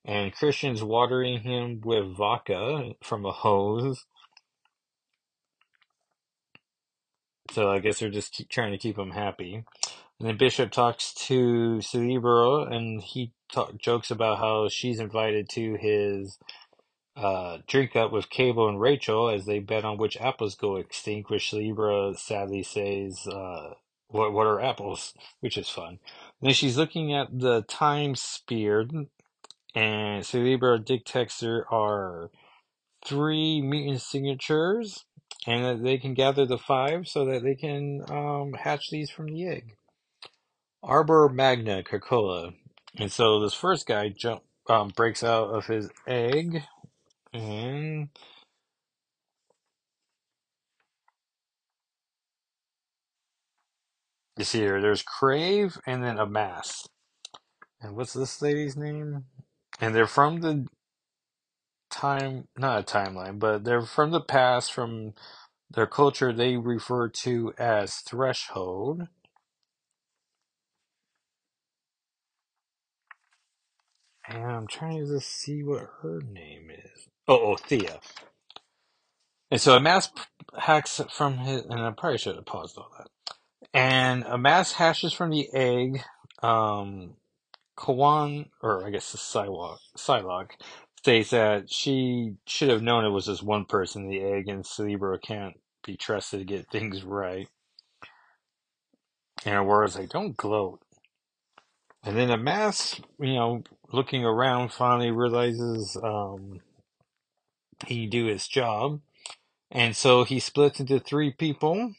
And 0.06 0.34
Christian's 0.34 0.84
watering 0.84 1.42
him 1.42 1.82
with 1.84 2.16
vodka 2.18 2.94
from 3.04 3.26
a 3.26 3.32
hose. 3.34 4.06
So 7.52 7.72
I 7.72 7.80
guess 7.80 8.00
they're 8.00 8.10
just 8.10 8.34
keep, 8.34 8.50
trying 8.50 8.72
to 8.74 8.80
keep 8.80 8.98
him 8.98 9.12
happy. 9.12 9.66
And 10.20 10.30
then 10.30 10.38
Bishop 10.38 10.72
talks 10.72 11.14
to 11.28 11.82
Cerebro 11.82 12.66
and 12.66 13.02
he 13.04 13.34
talk, 13.54 13.78
jokes 13.78 14.12
about 14.12 14.40
how 14.40 14.70
she's 14.70 15.00
invited 15.00 15.50
to 15.52 15.76
his 15.76 16.40
uh, 17.16 17.60
drink 17.68 17.96
up 17.96 18.12
with 18.12 18.30
Cable 18.30 18.68
and 18.68 18.80
Rachel 18.80 19.30
as 19.30 19.46
they 19.46 19.60
bet 19.60 19.86
on 19.86 19.98
which 19.98 20.18
apples 20.18 20.56
go 20.56 20.78
extinct, 20.78 21.30
which 21.30 21.54
Libra 21.54 22.14
sadly 22.16 22.64
says, 22.64 23.28
uh, 23.28 23.74
what, 24.08 24.34
what 24.34 24.48
are 24.48 24.62
apples? 24.62 25.14
Which 25.40 25.58
is 25.58 25.70
fun. 25.70 26.00
And 26.00 26.00
then 26.42 26.54
she's 26.54 26.78
looking 26.78 27.14
at 27.14 27.28
the 27.40 27.64
time 27.64 28.16
spear, 28.16 28.88
and 29.76 30.24
Cerebra 30.24 30.84
detects 30.84 31.40
there 31.40 31.66
are 31.72 32.32
three 33.06 33.62
mutant 33.62 34.02
signatures, 34.02 35.06
and 35.46 35.64
that 35.66 35.84
they 35.84 35.98
can 35.98 36.14
gather 36.14 36.46
the 36.46 36.58
five 36.58 37.08
so 37.08 37.26
that 37.26 37.44
they 37.44 37.56
can 37.56 38.04
um, 38.10 38.54
hatch 38.54 38.90
these 38.90 39.10
from 39.10 39.28
the 39.28 39.48
egg. 39.48 39.76
Arbor 40.82 41.30
Magna 41.30 41.84
Krakoa. 41.84 42.54
And 42.98 43.12
so 43.12 43.40
this 43.40 43.54
first 43.54 43.88
guy 43.88 44.10
jump 44.10 44.44
um, 44.70 44.90
breaks 44.96 45.24
out 45.24 45.50
of 45.50 45.66
his 45.66 45.90
egg 46.08 46.64
and 47.34 48.10
you 54.38 54.46
see 54.46 54.60
here, 54.60 54.82
there's 54.82 55.04
Crave 55.04 55.78
and 55.88 56.04
then 56.04 56.20
a 56.20 56.26
mass. 56.28 56.88
And 57.82 57.96
what's 57.96 58.14
this 58.14 58.42
lady's 58.42 58.78
name? 58.78 59.26
And 59.82 59.96
they're 59.96 60.08
from 60.08 60.42
the 60.42 60.68
time, 61.92 62.48
not 62.58 62.82
a 62.82 62.84
timeline, 62.84 63.40
but 63.40 63.64
they're 63.64 63.84
from 63.84 64.12
the 64.12 64.22
past, 64.22 64.74
from 64.74 65.14
their 65.72 65.88
culture 65.88 66.34
they 66.34 66.58
refer 66.58 67.10
to 67.10 67.54
as 67.58 67.98
Threshold. 67.98 69.08
And 74.28 74.46
I'm 74.46 74.68
trying 74.68 75.08
to 75.08 75.20
see 75.22 75.64
what 75.64 75.88
her 76.02 76.22
name 76.22 76.70
is. 76.72 77.13
Oh, 77.28 77.52
oh 77.52 77.56
Thea. 77.56 78.00
And 79.52 79.62
so 79.62 79.76
a 79.76 79.80
mass 79.80 80.10
hacks 80.58 81.00
from 81.12 81.38
his, 81.38 81.64
and 81.64 81.80
I 81.80 81.92
probably 81.92 82.18
should 82.18 82.36
have 82.36 82.46
paused 82.46 82.78
all 82.78 82.92
that. 82.98 83.08
And 83.74 84.24
a 84.28 84.38
mass 84.38 84.74
hashes 84.74 85.14
from 85.14 85.30
the 85.30 85.48
egg. 85.54 86.02
Um, 86.42 87.16
Kwannon, 87.78 88.50
or 88.62 88.86
I 88.86 88.90
guess 88.92 89.12
the 89.12 89.18
Psylocke, 89.18 89.80
Psylocke, 89.98 90.52
states 90.98 91.32
that 91.32 91.72
she 91.72 92.36
should 92.46 92.70
have 92.70 92.82
known 92.82 93.06
it 93.06 93.10
was 93.10 93.26
just 93.26 93.44
one 93.44 93.66
person 93.66 94.08
the 94.08 94.22
egg, 94.22 94.48
and 94.48 94.66
Cerebro 94.66 95.18
can't 95.18 95.56
be 95.86 95.98
trusted 95.98 96.40
to 96.40 96.46
get 96.46 96.70
things 96.72 97.04
right. 97.04 97.48
And 99.46 99.56
Aurora's 99.56 99.98
like, 99.98 100.10
don't 100.10 100.38
gloat. 100.38 100.80
And 102.04 102.18
then 102.18 102.30
a 102.30 102.38
mass, 102.38 103.00
you 103.20 103.34
know, 103.34 103.64
looking 103.92 104.24
around, 104.24 104.72
finally 104.72 105.12
realizes 105.12 105.98
um, 106.02 106.62
he 107.88 108.08
do 108.08 108.26
his 108.26 108.48
job. 108.48 109.02
And 109.72 109.96
so 109.96 110.24
he 110.24 110.40
splits 110.40 110.80
into 110.80 111.00
three 111.00 111.32
people, 111.32 111.94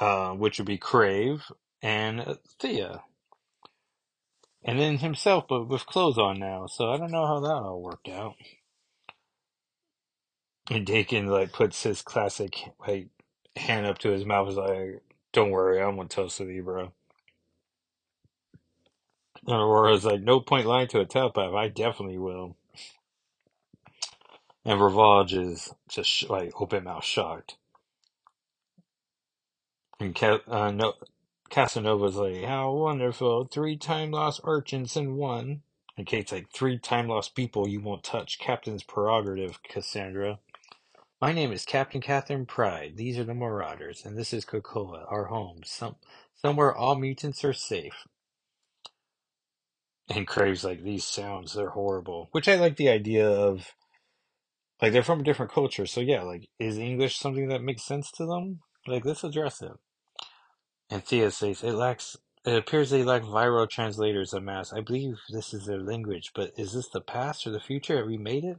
uh, 0.00 0.32
which 0.32 0.58
would 0.58 0.66
be 0.66 0.78
Crave 0.78 1.44
and 1.82 2.38
Thea. 2.60 3.02
And 4.64 4.78
then 4.78 4.98
himself, 4.98 5.46
but 5.48 5.68
with 5.68 5.86
clothes 5.86 6.18
on 6.18 6.38
now. 6.38 6.66
So 6.66 6.90
I 6.90 6.98
don't 6.98 7.12
know 7.12 7.26
how 7.26 7.40
that 7.40 7.52
all 7.52 7.82
worked 7.82 8.08
out. 8.08 8.36
And 10.70 10.86
Daken 10.86 11.28
like 11.28 11.52
puts 11.52 11.82
his 11.84 12.02
classic 12.02 12.56
like 12.86 13.08
hand 13.56 13.86
up 13.86 13.98
to 13.98 14.10
his 14.10 14.24
mouth, 14.24 14.48
is 14.48 14.56
like, 14.56 15.02
"Don't 15.32 15.50
worry, 15.50 15.82
I'm 15.82 15.96
gonna 15.96 16.08
tell 16.08 16.28
Cerebro." 16.28 16.92
And 19.46 19.56
Aurora's 19.56 20.04
like, 20.04 20.22
"No 20.22 20.40
point 20.40 20.66
lying 20.66 20.88
to 20.88 21.00
a 21.00 21.06
telepath. 21.06 21.54
I 21.54 21.68
definitely 21.68 22.18
will." 22.18 22.56
And 24.64 24.80
Ravage 24.80 25.34
is 25.34 25.74
just 25.88 26.28
like 26.30 26.52
open 26.60 26.84
mouth 26.84 27.04
shocked. 27.04 27.56
And 30.00 30.14
Ca- 30.14 30.40
uh, 30.48 30.70
no- 30.70 30.94
Casanova's 31.50 32.16
like, 32.16 32.44
"How 32.44 32.72
wonderful! 32.72 33.44
Three 33.46 33.76
time 33.76 34.10
lost 34.10 34.40
urchins 34.44 34.96
in 34.96 35.16
one." 35.16 35.62
And 35.96 36.06
Kate's 36.06 36.32
like, 36.32 36.50
three 36.50 36.78
time 36.78 37.08
lost 37.08 37.36
people 37.36 37.68
you 37.68 37.80
won't 37.80 38.02
touch. 38.02 38.38
Captain's 38.38 38.82
prerogative, 38.82 39.62
Cassandra. 39.62 40.40
My 41.20 41.32
name 41.32 41.52
is 41.52 41.64
Captain 41.64 42.00
Catherine 42.00 42.46
Pryde. 42.46 42.96
These 42.96 43.18
are 43.18 43.24
the 43.24 43.34
Marauders, 43.34 44.04
and 44.04 44.18
this 44.18 44.32
is 44.32 44.44
Krakoa, 44.44 45.10
our 45.10 45.26
home. 45.26 45.60
Some 45.64 45.96
somewhere 46.34 46.74
all 46.74 46.96
mutants 46.96 47.44
are 47.44 47.52
safe. 47.52 48.06
And 50.08 50.26
Crave's 50.26 50.64
like, 50.64 50.82
these 50.82 51.04
sounds, 51.04 51.54
they're 51.54 51.70
horrible. 51.70 52.28
Which 52.32 52.48
I 52.48 52.56
like 52.56 52.76
the 52.76 52.90
idea 52.90 53.30
of 53.30 53.72
like 54.82 54.92
they're 54.92 55.02
from 55.02 55.20
a 55.20 55.24
different 55.24 55.52
culture, 55.52 55.86
so 55.86 56.00
yeah, 56.00 56.22
like 56.22 56.48
is 56.58 56.78
English 56.78 57.18
something 57.18 57.48
that 57.48 57.62
makes 57.62 57.84
sense 57.84 58.10
to 58.12 58.26
them? 58.26 58.60
Like 58.86 59.04
let's 59.04 59.24
address 59.24 59.62
it. 59.62 59.72
And 60.90 61.04
Thea 61.04 61.30
says 61.30 61.62
it 61.62 61.72
lacks 61.72 62.16
it 62.44 62.56
appears 62.56 62.90
they 62.90 63.02
lack 63.02 63.22
viral 63.22 63.68
translators 63.68 64.34
of 64.34 64.42
mass. 64.42 64.72
I 64.72 64.80
believe 64.80 65.16
this 65.30 65.54
is 65.54 65.64
their 65.64 65.80
language, 65.80 66.32
but 66.34 66.52
is 66.58 66.74
this 66.74 66.88
the 66.88 67.00
past 67.00 67.46
or 67.46 67.50
the 67.50 67.60
future? 67.60 67.96
Have 67.96 68.06
we 68.06 68.18
made 68.18 68.44
it? 68.44 68.58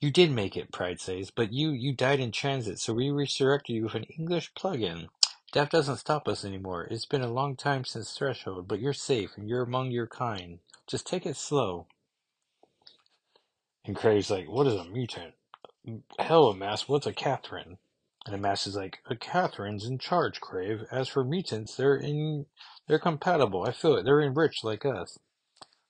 You 0.00 0.10
did 0.10 0.30
make 0.30 0.56
it, 0.56 0.72
Pryde 0.72 1.00
says, 1.00 1.30
but 1.30 1.52
you 1.52 1.70
you 1.70 1.94
died 1.94 2.20
in 2.20 2.32
transit, 2.32 2.78
so 2.78 2.92
we 2.92 3.10
resurrected 3.10 3.76
you 3.76 3.84
with 3.84 3.94
an 3.94 4.04
English 4.04 4.54
plug-in. 4.54 5.08
Death 5.52 5.70
doesn't 5.70 5.96
stop 5.96 6.28
us 6.28 6.44
anymore. 6.44 6.86
It's 6.90 7.06
been 7.06 7.22
a 7.22 7.32
long 7.32 7.56
time 7.56 7.84
since 7.84 8.12
Threshold, 8.12 8.68
but 8.68 8.80
you're 8.80 8.92
safe 8.92 9.32
and 9.36 9.48
you're 9.48 9.62
among 9.62 9.90
your 9.90 10.06
kind. 10.06 10.60
Just 10.86 11.06
take 11.06 11.26
it 11.26 11.36
slow. 11.36 11.86
And 13.90 13.96
Craig's 13.96 14.30
like, 14.30 14.48
what 14.48 14.68
is 14.68 14.74
a 14.74 14.84
mutant? 14.84 15.34
Hell, 16.20 16.54
Mass, 16.54 16.88
what's 16.88 17.08
a 17.08 17.12
Catherine? 17.12 17.78
And 18.24 18.32
the 18.32 18.38
Mass 18.38 18.64
is 18.68 18.76
like, 18.76 18.98
a 19.10 19.16
Catherine's 19.16 19.84
in 19.84 19.98
charge, 19.98 20.40
Crave. 20.40 20.84
As 20.92 21.08
for 21.08 21.24
mutants, 21.24 21.74
they're 21.74 21.96
in, 21.96 22.46
they're 22.86 23.00
compatible. 23.00 23.64
I 23.64 23.72
feel 23.72 23.96
it. 23.96 24.04
They're 24.04 24.20
enriched 24.20 24.62
like 24.62 24.86
us. 24.86 25.18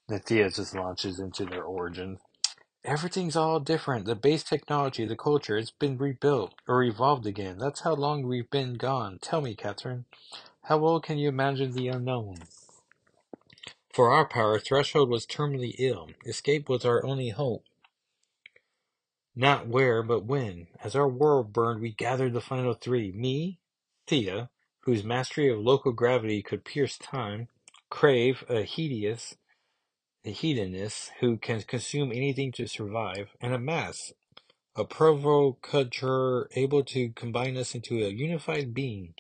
Thea 0.09 0.49
just 0.49 0.75
launches 0.75 1.21
into 1.21 1.45
their 1.45 1.63
origin. 1.63 2.21
Everything's 2.87 3.37
all 3.37 3.61
different. 3.61 4.07
The 4.07 4.15
base 4.15 4.45
technology, 4.45 5.05
the 5.05 5.15
culture, 5.15 5.59
it's 5.59 5.71
been 5.71 5.99
rebuilt 5.99 6.55
or 6.67 6.83
evolved 6.83 7.27
again. 7.27 7.59
That's 7.59 7.81
how 7.83 7.93
long 7.93 8.27
we've 8.27 8.51
been 8.51 8.77
gone. 8.77 9.19
Tell 9.21 9.43
me, 9.43 9.55
Catherine, 9.55 10.07
how 10.63 10.79
well 10.79 11.01
can 11.01 11.19
you 11.19 11.29
imagine 11.29 11.73
the 11.73 11.89
unknown? 11.89 12.37
For 13.93 14.11
our 14.11 14.27
power, 14.27 14.59
Threshold 14.59 15.11
was 15.11 15.27
terminally 15.27 15.75
ill. 15.79 16.09
Escape 16.25 16.67
was 16.71 16.87
our 16.87 17.05
only 17.05 17.29
hope. 17.29 17.65
Not 19.37 19.69
where, 19.69 20.03
but 20.03 20.27
when. 20.27 20.69
As 20.85 20.97
our 20.97 21.09
world 21.09 21.53
burned, 21.53 21.81
we 21.81 21.93
gathered 21.93 22.35
the 22.35 22.41
final 22.43 22.75
three. 22.75 23.13
Me, 23.13 23.61
Thea, 24.07 24.51
whose 24.81 25.05
mastery 25.05 25.49
of 25.51 25.59
local 25.61 25.93
gravity 25.93 26.43
could 26.43 26.65
pierce 26.65 26.99
time. 26.99 27.49
Crave, 27.91 28.45
a 28.49 28.63
hideous, 28.63 29.37
a 30.25 30.31
hedonist 30.31 31.13
who 31.21 31.39
can 31.39 31.63
consume 31.63 32.13
anything 32.13 32.53
to 32.53 32.67
survive. 32.69 33.31
And 33.41 33.55
a 33.55 33.59
mass, 33.59 34.13
a 34.77 34.85
provocateur 34.85 36.49
able 36.57 36.85
to 36.85 37.11
combine 37.11 37.57
us 37.57 37.75
into 37.75 38.05
a 38.05 38.11
unified 38.11 38.75
being. 38.75 39.15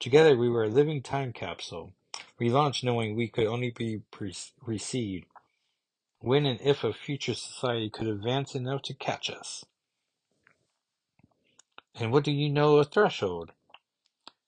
Together 0.00 0.36
we 0.36 0.48
were 0.50 0.64
a 0.64 0.68
living 0.68 1.02
time 1.02 1.32
capsule. 1.32 1.92
We 2.38 2.50
launched 2.50 2.84
knowing 2.84 3.16
we 3.16 3.28
could 3.28 3.46
only 3.46 3.70
be 3.70 4.02
pre- 4.10 4.34
received 4.66 5.26
when 6.22 6.46
and 6.46 6.60
if 6.60 6.84
a 6.84 6.92
future 6.92 7.34
society 7.34 7.90
could 7.90 8.06
advance 8.06 8.54
enough 8.54 8.82
to 8.82 8.94
catch 8.94 9.28
us. 9.28 9.64
And 11.98 12.12
what 12.12 12.24
do 12.24 12.30
you 12.30 12.48
know 12.48 12.76
of 12.76 12.90
Threshold? 12.90 13.50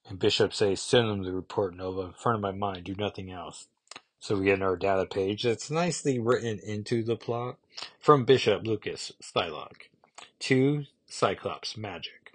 And 0.09 0.19
Bishop 0.19 0.55
says, 0.55 0.81
send 0.81 1.11
them 1.11 1.25
the 1.25 1.33
report, 1.33 1.77
Nova, 1.77 2.03
in 2.03 2.13
front 2.13 2.37
of 2.37 2.43
my 2.43 2.53
mind, 2.53 2.85
do 2.85 2.95
nothing 2.97 3.31
else. 3.31 3.67
So 4.21 4.37
we 4.37 4.47
get 4.47 4.63
our 4.63 4.77
data 4.77 5.05
page 5.05 5.43
that's 5.43 5.71
nicely 5.71 6.19
written 6.19 6.61
into 6.61 7.03
the 7.03 7.17
plot. 7.17 7.57
From 7.99 8.25
Bishop 8.25 8.65
Lucas, 8.65 9.13
Psylocke. 9.21 9.91
To 10.41 10.85
Cyclops, 11.07 11.75
Magik. 11.75 12.33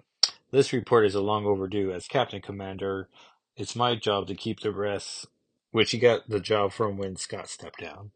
This 0.50 0.72
report 0.72 1.06
is 1.06 1.14
a 1.14 1.20
long 1.20 1.46
overdue. 1.46 1.92
As 1.92 2.06
Captain 2.06 2.42
Commander, 2.42 3.08
it's 3.56 3.74
my 3.74 3.94
job 3.94 4.26
to 4.26 4.34
keep 4.34 4.60
the 4.60 4.72
rest, 4.72 5.26
which 5.70 5.92
he 5.92 5.98
got 5.98 6.28
the 6.28 6.40
job 6.40 6.72
from 6.72 6.98
when 6.98 7.16
Scott 7.16 7.48
stepped 7.48 7.80
down 7.80 8.10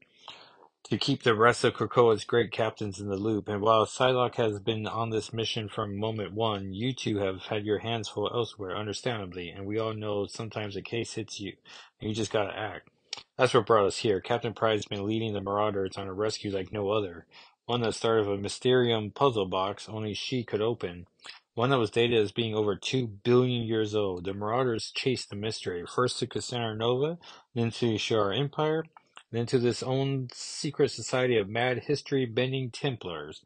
to 0.85 0.99
keep 0.99 1.23
the 1.23 1.35
rest 1.35 1.65
of 1.65 1.75
Krakoa's 1.75 2.25
great 2.25 2.53
captains 2.53 3.01
in 3.01 3.09
the 3.09 3.17
loop. 3.17 3.49
And 3.49 3.63
while 3.63 3.87
Psylocke 3.87 4.37
has 4.37 4.61
been 4.61 4.87
on 4.87 5.11
this 5.11 5.33
mission 5.33 5.69
from 5.69 5.99
moment 5.99 6.35
one, 6.35 6.75
you 6.75 6.93
two 6.93 7.19
have 7.19 7.43
had 7.45 7.65
your 7.65 7.79
hands 7.79 8.09
full 8.09 8.31
elsewhere, 8.33 8.77
understandably. 8.77 9.49
And 9.49 9.67
we 9.67 9.79
all 9.79 9.95
know 9.95 10.27
sometimes 10.27 10.77
a 10.77 10.83
case 10.83 11.15
hits 11.15 11.41
you, 11.41 11.55
and 12.01 12.11
you 12.11 12.15
just 12.15 12.33
gotta 12.33 12.57
act. 12.57 12.89
That's 13.39 13.55
what 13.55 13.67
brought 13.67 13.87
us 13.87 13.99
here. 13.99 14.21
Captain 14.21 14.53
Pryde's 14.53 14.87
been 14.87 15.07
leading 15.07 15.33
the 15.33 15.41
Marauders 15.41 15.97
on 15.97 16.07
a 16.07 16.13
rescue 16.13 16.51
like 16.51 16.73
no 16.73 16.91
other. 16.91 17.27
One 17.67 17.81
that 17.81 17.95
started 17.95 18.27
with 18.27 18.39
a 18.39 18.43
Mysterium 18.43 19.11
puzzle 19.11 19.47
box 19.47 19.89
only 19.89 20.13
she 20.13 20.45
could 20.45 20.61
open. 20.61 21.07
One 21.55 21.71
that 21.71 21.79
was 21.79 21.91
dated 21.91 22.21
as 22.21 22.33
being 22.33 22.55
over 22.55 22.77
two 22.77 23.07
billion 23.07 23.63
years 23.63 23.95
old. 23.95 24.25
The 24.25 24.35
Marauders 24.35 24.91
chased 24.95 25.31
the 25.31 25.37
mystery, 25.37 25.85
first 25.87 26.19
to 26.19 26.27
Cassandra 26.27 26.77
Nova, 26.77 27.19
then 27.55 27.71
to 27.71 27.87
the 27.87 27.97
Shi'ar 27.97 28.37
Empire, 28.37 28.85
then 29.35 29.47
to 29.47 29.59
this 29.59 29.83
own 29.83 30.29
secret 30.33 30.91
society 30.91 31.37
of 31.37 31.49
mad 31.49 31.85
history-bending 31.87 32.71
Templars, 32.71 33.43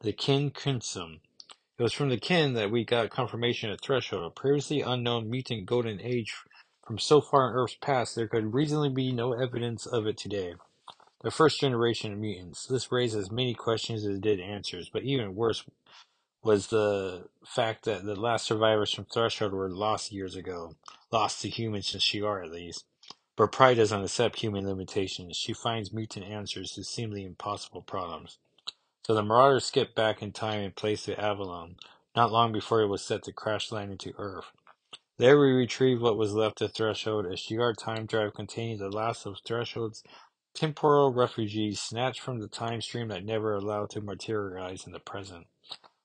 the 0.00 0.12
Kin 0.12 0.50
Crimson. 0.50 1.20
It 1.78 1.82
was 1.82 1.92
from 1.92 2.10
the 2.10 2.16
Kin 2.16 2.54
that 2.54 2.70
we 2.70 2.84
got 2.84 3.10
confirmation 3.10 3.70
at 3.70 3.80
Threshold, 3.80 4.24
a 4.24 4.30
previously 4.30 4.82
unknown 4.82 5.30
mutant 5.30 5.66
golden 5.66 6.00
age 6.00 6.34
from 6.86 6.98
so 6.98 7.20
far 7.20 7.48
in 7.48 7.56
Earth's 7.56 7.76
past 7.80 8.14
there 8.14 8.28
could 8.28 8.54
reasonably 8.54 8.90
be 8.90 9.12
no 9.12 9.32
evidence 9.32 9.86
of 9.86 10.06
it 10.06 10.16
today. 10.16 10.54
The 11.22 11.30
first 11.30 11.60
generation 11.60 12.12
of 12.12 12.18
mutants. 12.18 12.66
This 12.66 12.90
raised 12.90 13.16
as 13.16 13.30
many 13.30 13.54
questions 13.54 14.04
as 14.04 14.16
it 14.16 14.20
did 14.20 14.40
answers, 14.40 14.90
but 14.92 15.04
even 15.04 15.34
worse 15.34 15.64
was 16.42 16.68
the 16.68 17.26
fact 17.46 17.84
that 17.84 18.04
the 18.04 18.16
last 18.16 18.46
survivors 18.46 18.92
from 18.92 19.04
Threshold 19.04 19.52
were 19.52 19.70
lost 19.70 20.12
years 20.12 20.34
ago. 20.34 20.74
Lost 21.12 21.42
to 21.42 21.48
humans 21.48 21.92
and 21.92 22.02
Shi'ar 22.02 22.44
at 22.44 22.50
least. 22.50 22.84
But 23.36 23.52
Pryde 23.52 23.78
doesn't 23.78 24.04
accept 24.04 24.40
human 24.40 24.66
limitations. 24.68 25.36
She 25.36 25.54
finds 25.54 25.92
mutant 25.92 26.26
answers 26.26 26.72
to 26.72 26.84
seemingly 26.84 27.24
impossible 27.24 27.82
problems. 27.82 28.38
So 29.06 29.14
the 29.14 29.22
Marauder 29.24 29.60
skipped 29.60 29.94
back 29.96 30.22
in 30.22 30.32
time 30.32 30.60
and 30.62 30.76
place 30.76 31.04
to 31.04 31.20
Avalon, 31.20 31.76
not 32.16 32.32
long 32.32 32.52
before 32.52 32.82
it 32.82 32.88
was 32.88 33.02
set 33.04 33.24
to 33.24 33.32
crash 33.32 33.72
land 33.72 33.92
into 33.92 34.14
Earth. 34.18 34.46
There 35.18 35.38
we 35.40 35.52
retrieved 35.52 36.02
what 36.02 36.18
was 36.18 36.34
left 36.34 36.60
of 36.62 36.74
Threshold, 36.74 37.26
a 37.26 37.36
Shi'ar 37.36 37.74
time 37.76 38.06
drive 38.06 38.34
containing 38.34 38.78
the 38.78 38.90
last 38.90 39.26
of 39.26 39.38
Threshold's 39.46 40.02
temporal 40.54 41.12
refugees 41.12 41.80
snatched 41.80 42.20
from 42.20 42.40
the 42.40 42.48
time 42.48 42.80
stream 42.82 43.08
that 43.08 43.24
never 43.24 43.54
allowed 43.54 43.90
to 43.90 44.00
materialize 44.00 44.86
in 44.86 44.92
the 44.92 45.00
present. 45.00 45.46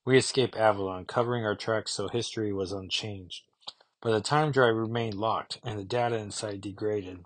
We 0.06 0.18
escaped 0.18 0.58
Avalon, 0.58 1.06
covering 1.06 1.46
our 1.46 1.56
tracks 1.56 1.94
so 1.94 2.10
history 2.10 2.54
was 2.54 2.74
unchanged. 2.74 3.47
But 4.02 4.12
the 4.12 4.22
time 4.22 4.52
drive 4.52 4.76
remained 4.76 5.16
locked, 5.16 5.60
and 5.64 5.80
the 5.80 5.84
data 5.84 6.18
inside 6.18 6.62
degraded. 6.62 7.26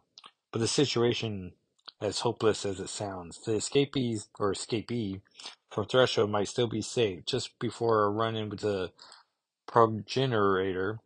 But 0.51 0.59
the 0.59 0.67
situation, 0.67 1.53
as 2.01 2.21
hopeless 2.21 2.65
as 2.65 2.79
it 2.79 2.89
sounds, 2.89 3.39
the 3.45 3.55
escapees, 3.55 4.29
or 4.39 4.53
escapee, 4.53 5.21
from 5.69 5.85
Threshold 5.85 6.31
might 6.31 6.47
still 6.47 6.67
be 6.67 6.81
saved. 6.81 7.27
Just 7.27 7.59
before 7.59 8.03
a 8.05 8.09
run-in 8.09 8.49
with 8.49 8.61
the 8.61 8.91
progenitor, 9.67 10.99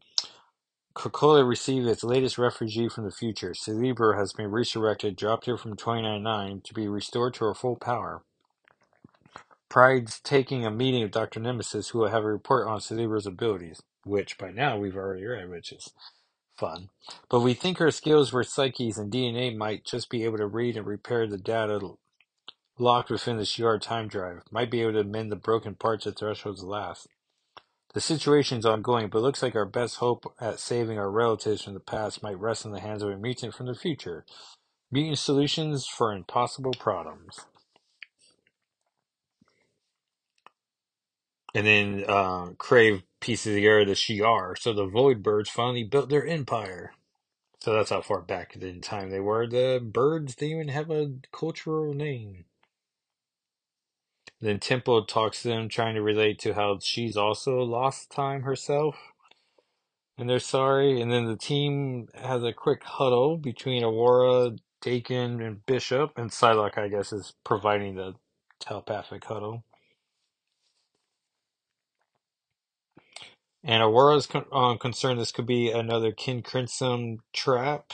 Krakoa 0.95 1.47
received 1.47 1.87
its 1.87 2.03
latest 2.03 2.37
refugee 2.37 2.89
from 2.89 3.05
the 3.05 3.11
future. 3.11 3.51
Cerebra 3.53 4.17
has 4.17 4.33
been 4.33 4.51
resurrected, 4.51 5.15
dropped 5.15 5.45
here 5.45 5.57
from 5.57 5.75
299 5.75 6.61
to 6.61 6.73
be 6.73 6.87
restored 6.87 7.33
to 7.35 7.45
her 7.45 7.53
full 7.53 7.75
power. 7.75 8.23
Pryde's 9.69 10.19
taking 10.21 10.65
a 10.65 10.71
meeting 10.71 11.03
with 11.03 11.11
Dr. 11.11 11.39
Nemesis, 11.39 11.89
who 11.89 11.99
will 11.99 12.09
have 12.09 12.23
a 12.23 12.27
report 12.31 12.67
on 12.67 12.79
Cerebra's 12.79 13.27
abilities 13.27 13.81
which 14.05 14.37
by 14.37 14.51
now 14.51 14.77
we've 14.77 14.95
already 14.95 15.25
read, 15.25 15.49
which 15.49 15.71
is 15.71 15.91
fun. 16.57 16.89
But 17.29 17.41
we 17.41 17.53
think 17.53 17.81
our 17.81 17.91
skills 17.91 18.31
with 18.31 18.47
psyches 18.47 18.97
and 18.97 19.11
DNA 19.11 19.55
might 19.55 19.85
just 19.85 20.09
be 20.09 20.23
able 20.23 20.37
to 20.37 20.47
read 20.47 20.77
and 20.77 20.85
repair 20.85 21.27
the 21.27 21.37
data 21.37 21.79
locked 22.77 23.09
within 23.09 23.37
the 23.37 23.43
Shi'ar 23.43 23.79
time 23.81 24.07
drive, 24.07 24.41
might 24.51 24.71
be 24.71 24.81
able 24.81 24.93
to 24.93 25.03
mend 25.03 25.31
the 25.31 25.37
broken 25.37 25.75
parts 25.75 26.05
of 26.05 26.15
Threshold's 26.15 26.63
last. 26.63 27.07
The 27.93 28.01
situation's 28.01 28.65
ongoing, 28.65 29.07
but 29.07 29.21
looks 29.21 29.41
like 29.41 29.55
our 29.55 29.65
best 29.65 29.97
hope 29.97 30.33
at 30.39 30.59
saving 30.59 30.99
our 30.99 31.09
relatives 31.09 31.63
from 31.63 31.73
the 31.73 31.79
past 31.79 32.21
might 32.21 32.39
rest 32.39 32.65
in 32.65 32.71
the 32.71 32.81
hands 32.81 33.01
of 33.01 33.09
a 33.09 33.17
mutant 33.17 33.53
from 33.53 33.67
the 33.67 33.75
future. 33.75 34.25
Mutant 34.91 35.17
solutions 35.17 35.87
for 35.87 36.11
impossible 36.11 36.73
problems. 36.73 37.39
And 41.55 41.67
then 41.67 42.05
uh, 42.07 42.49
Crave 42.59 43.03
pieces 43.21 43.55
together 43.55 43.85
the 43.85 43.93
Shi'ar, 43.93 44.59
so 44.59 44.73
the 44.73 44.87
Void 44.87 45.23
Birds 45.23 45.49
finally 45.49 45.85
built 45.85 46.09
their 46.09 46.27
empire. 46.27 46.93
So 47.61 47.73
that's 47.73 47.89
how 47.91 48.01
far 48.01 48.21
back 48.21 48.55
in 48.55 48.81
time 48.81 49.09
they 49.09 49.21
were. 49.21 49.47
The 49.47 49.81
birds 49.83 50.35
didn't 50.35 50.55
even 50.55 50.67
have 50.69 50.91
a 50.91 51.13
cultural 51.33 51.95
name. 51.95 52.45
Then 54.41 54.59
Tempo 54.59 55.05
talks 55.05 55.41
to 55.41 55.47
them, 55.47 55.69
trying 55.69 55.95
to 55.95 56.03
relate 56.03 56.39
to 56.41 56.53
how 56.53 56.79
she's 56.81 57.17
also 57.17 57.59
lost 57.63 58.11
time 58.11 58.43
herself. 58.43 58.97
And 60.17 60.29
they're 60.29 60.39
sorry. 60.39 61.01
And 61.01 61.11
then 61.11 61.25
the 61.25 61.37
team 61.37 62.09
has 62.15 62.43
a 62.43 62.53
quick 62.53 62.83
huddle 62.83 63.37
between 63.37 63.83
Aurora, 63.83 64.57
Daken, 64.83 65.45
and 65.45 65.65
Bishop. 65.65 66.11
And 66.17 66.31
Psylocke, 66.31 66.77
I 66.77 66.89
guess, 66.89 67.13
is 67.13 67.33
providing 67.43 67.95
the 67.95 68.15
telepathic 68.59 69.25
huddle. 69.25 69.63
And 73.65 73.83
Aurora's 73.83 74.27
con- 74.27 74.47
um, 74.53 74.79
concerned 74.79 75.21
this 75.21 75.33
could 75.33 75.47
be 75.47 75.71
another 75.71 76.13
Kin 76.13 76.43
Crimson 76.43 77.19
trap. 77.33 77.93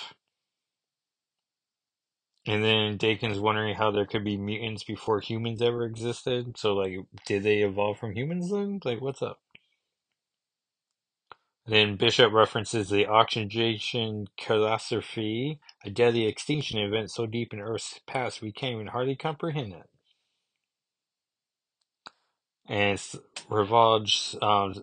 And 2.48 2.64
then 2.64 2.98
Daken's 2.98 3.40
wondering 3.40 3.76
how 3.76 3.92
there 3.92 4.06
could 4.08 4.24
be 4.26 4.38
mutants 4.38 4.84
before 4.84 5.22
humans 5.22 5.62
ever 5.62 5.86
existed. 5.86 6.58
So, 6.58 6.74
like, 6.76 6.94
did 7.28 7.44
they 7.44 7.60
evolve 7.60 8.00
from 8.00 8.16
humans 8.16 8.52
then? 8.52 8.82
Like, 8.86 9.02
what's 9.02 9.22
up? 9.24 9.40
Then 11.68 11.98
Bishop 11.98 12.34
references 12.34 12.90
the 12.90 13.08
oxygenation 13.08 14.28
catastrophe, 14.38 15.60
a 15.86 15.92
deadly 15.92 16.28
extinction 16.28 16.80
event 16.80 17.12
so 17.12 17.28
deep 17.28 17.54
in 17.54 17.62
Earth's 17.62 18.02
past 18.08 18.42
we 18.42 18.52
can't 18.52 18.76
even 18.76 18.88
hardly 18.88 19.16
comprehend 19.16 19.74
it. 19.74 19.84
and 22.68 23.00
Ravage 23.50 24.36
um, 24.42 24.76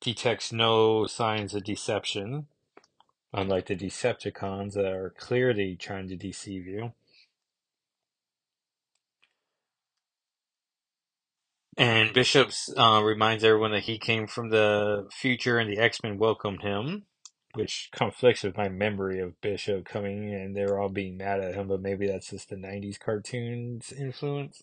detects 0.00 0.52
no 0.52 1.06
signs 1.06 1.54
of 1.54 1.64
deception, 1.64 2.46
unlike 3.32 3.66
the 3.66 3.76
Decepticons 3.76 4.74
that 4.74 4.86
are 4.86 5.14
clearly 5.18 5.76
trying 5.76 6.08
to 6.08 6.16
deceive 6.16 6.66
you. 6.66 6.92
And 11.76 12.12
Bishop 12.12 12.50
uh, 12.76 13.00
reminds 13.02 13.42
everyone 13.42 13.72
that 13.72 13.84
he 13.84 13.98
came 13.98 14.26
from 14.26 14.50
the 14.50 15.08
future 15.10 15.58
and 15.58 15.70
the 15.70 15.78
X-Men 15.78 16.18
welcomed 16.18 16.62
him, 16.62 17.04
which 17.54 17.88
conflicts 17.94 18.42
with 18.42 18.56
my 18.56 18.68
memory 18.68 19.18
of 19.20 19.40
Bishop 19.40 19.86
coming 19.86 20.34
and 20.34 20.54
they're 20.54 20.78
all 20.78 20.90
being 20.90 21.16
mad 21.16 21.40
at 21.40 21.54
him, 21.54 21.68
but 21.68 21.80
maybe 21.80 22.06
that's 22.06 22.30
just 22.30 22.50
the 22.50 22.56
90s 22.56 22.98
cartoons 22.98 23.92
influence. 23.92 24.62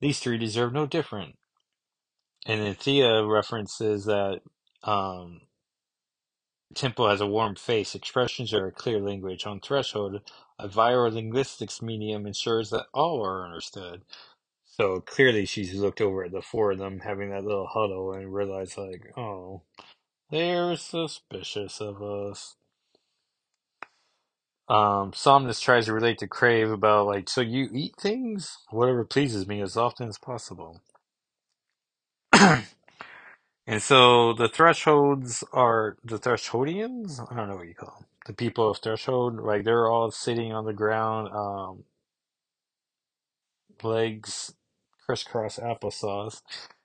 These 0.00 0.18
three 0.18 0.36
deserve 0.36 0.72
no 0.74 0.86
different. 0.86 1.36
And 2.46 2.60
then 2.60 2.74
Thea 2.74 3.24
references 3.24 4.04
that 4.04 4.42
um, 4.84 5.42
Tempo 6.74 7.08
has 7.10 7.20
a 7.20 7.26
warm 7.26 7.56
face, 7.56 7.94
expressions 7.94 8.54
are 8.54 8.66
a 8.68 8.72
clear 8.72 9.00
language. 9.00 9.46
On 9.46 9.60
Threshold, 9.60 10.20
a 10.58 10.68
viral 10.68 11.12
linguistics 11.12 11.82
medium 11.82 12.26
ensures 12.26 12.70
that 12.70 12.86
all 12.94 13.24
are 13.24 13.46
understood. 13.46 14.02
So 14.66 15.00
clearly 15.00 15.46
she's 15.46 15.74
looked 15.74 16.00
over 16.00 16.24
at 16.24 16.32
the 16.32 16.42
four 16.42 16.72
of 16.72 16.78
them 16.78 17.00
having 17.00 17.30
that 17.30 17.44
little 17.44 17.66
huddle 17.68 18.12
and 18.14 18.34
realized 18.34 18.78
like, 18.78 19.12
oh, 19.16 19.62
they're 20.30 20.76
suspicious 20.76 21.80
of 21.80 22.02
us. 22.02 22.56
Um, 24.68 25.12
Somnus 25.14 25.60
tries 25.60 25.86
to 25.86 25.94
relate 25.94 26.18
to 26.18 26.28
Crave 26.28 26.70
about 26.72 27.06
like, 27.06 27.28
so 27.30 27.42
you 27.42 27.68
eat 27.72 27.96
things? 28.00 28.58
Whatever 28.70 29.04
pleases 29.04 29.46
me 29.48 29.62
as 29.62 29.76
often 29.76 30.08
as 30.08 30.18
possible. 30.18 30.82
and 33.66 33.82
so 33.82 34.32
the 34.34 34.48
thresholds 34.48 35.44
are 35.52 35.96
the 36.04 36.18
thresholdians? 36.18 37.20
I 37.30 37.36
don't 37.36 37.48
know 37.48 37.56
what 37.56 37.68
you 37.68 37.74
call 37.74 37.94
them. 37.98 38.06
The 38.26 38.34
people 38.34 38.70
of 38.70 38.78
threshold, 38.78 39.40
like 39.40 39.64
they're 39.64 39.88
all 39.90 40.10
sitting 40.10 40.52
on 40.52 40.64
the 40.66 40.72
ground, 40.72 41.28
um, 41.34 41.84
legs 43.82 44.54
crisscross 45.06 45.58
applesauce. 45.58 46.42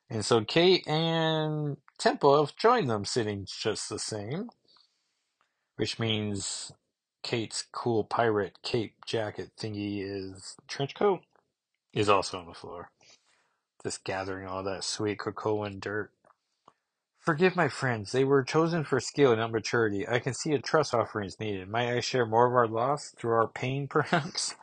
And 0.09 0.25
so 0.25 0.43
Kate 0.43 0.87
and 0.87 1.77
Tempo 1.97 2.43
have 2.45 2.55
joined 2.55 2.89
them 2.89 3.05
sitting 3.05 3.47
just 3.47 3.89
the 3.89 3.99
same, 3.99 4.49
which 5.77 5.99
means 5.99 6.71
Kate's 7.23 7.65
cool 7.71 8.03
pirate 8.03 8.59
cape 8.63 8.95
jacket 9.05 9.51
thingy 9.59 10.01
is 10.03 10.55
trench 10.67 10.95
coat 10.95 11.21
is 11.93 12.09
also 12.09 12.39
on 12.39 12.47
the 12.47 12.53
floor. 12.53 12.89
Just 13.83 14.03
gathering 14.03 14.47
all 14.47 14.63
that 14.63 14.83
sweet 14.83 15.19
cocoa 15.19 15.63
and 15.63 15.81
dirt. 15.81 16.11
Forgive 17.21 17.55
my 17.55 17.69
friends, 17.69 18.12
they 18.13 18.23
were 18.25 18.43
chosen 18.43 18.84
for 18.86 18.99
skill, 18.99 19.36
not 19.36 19.51
maturity. 19.51 20.08
I 20.08 20.19
can 20.19 20.34
see 20.34 20.53
a 20.53 20.60
trust 20.60 20.93
offering 20.93 21.27
is 21.27 21.39
needed. 21.39 21.69
Might 21.69 21.89
I 21.93 21.99
share 22.01 22.25
more 22.25 22.47
of 22.47 22.53
our 22.55 22.67
loss 22.67 23.12
through 23.17 23.34
our 23.34 23.47
pain, 23.47 23.88
perhaps? 23.91 24.55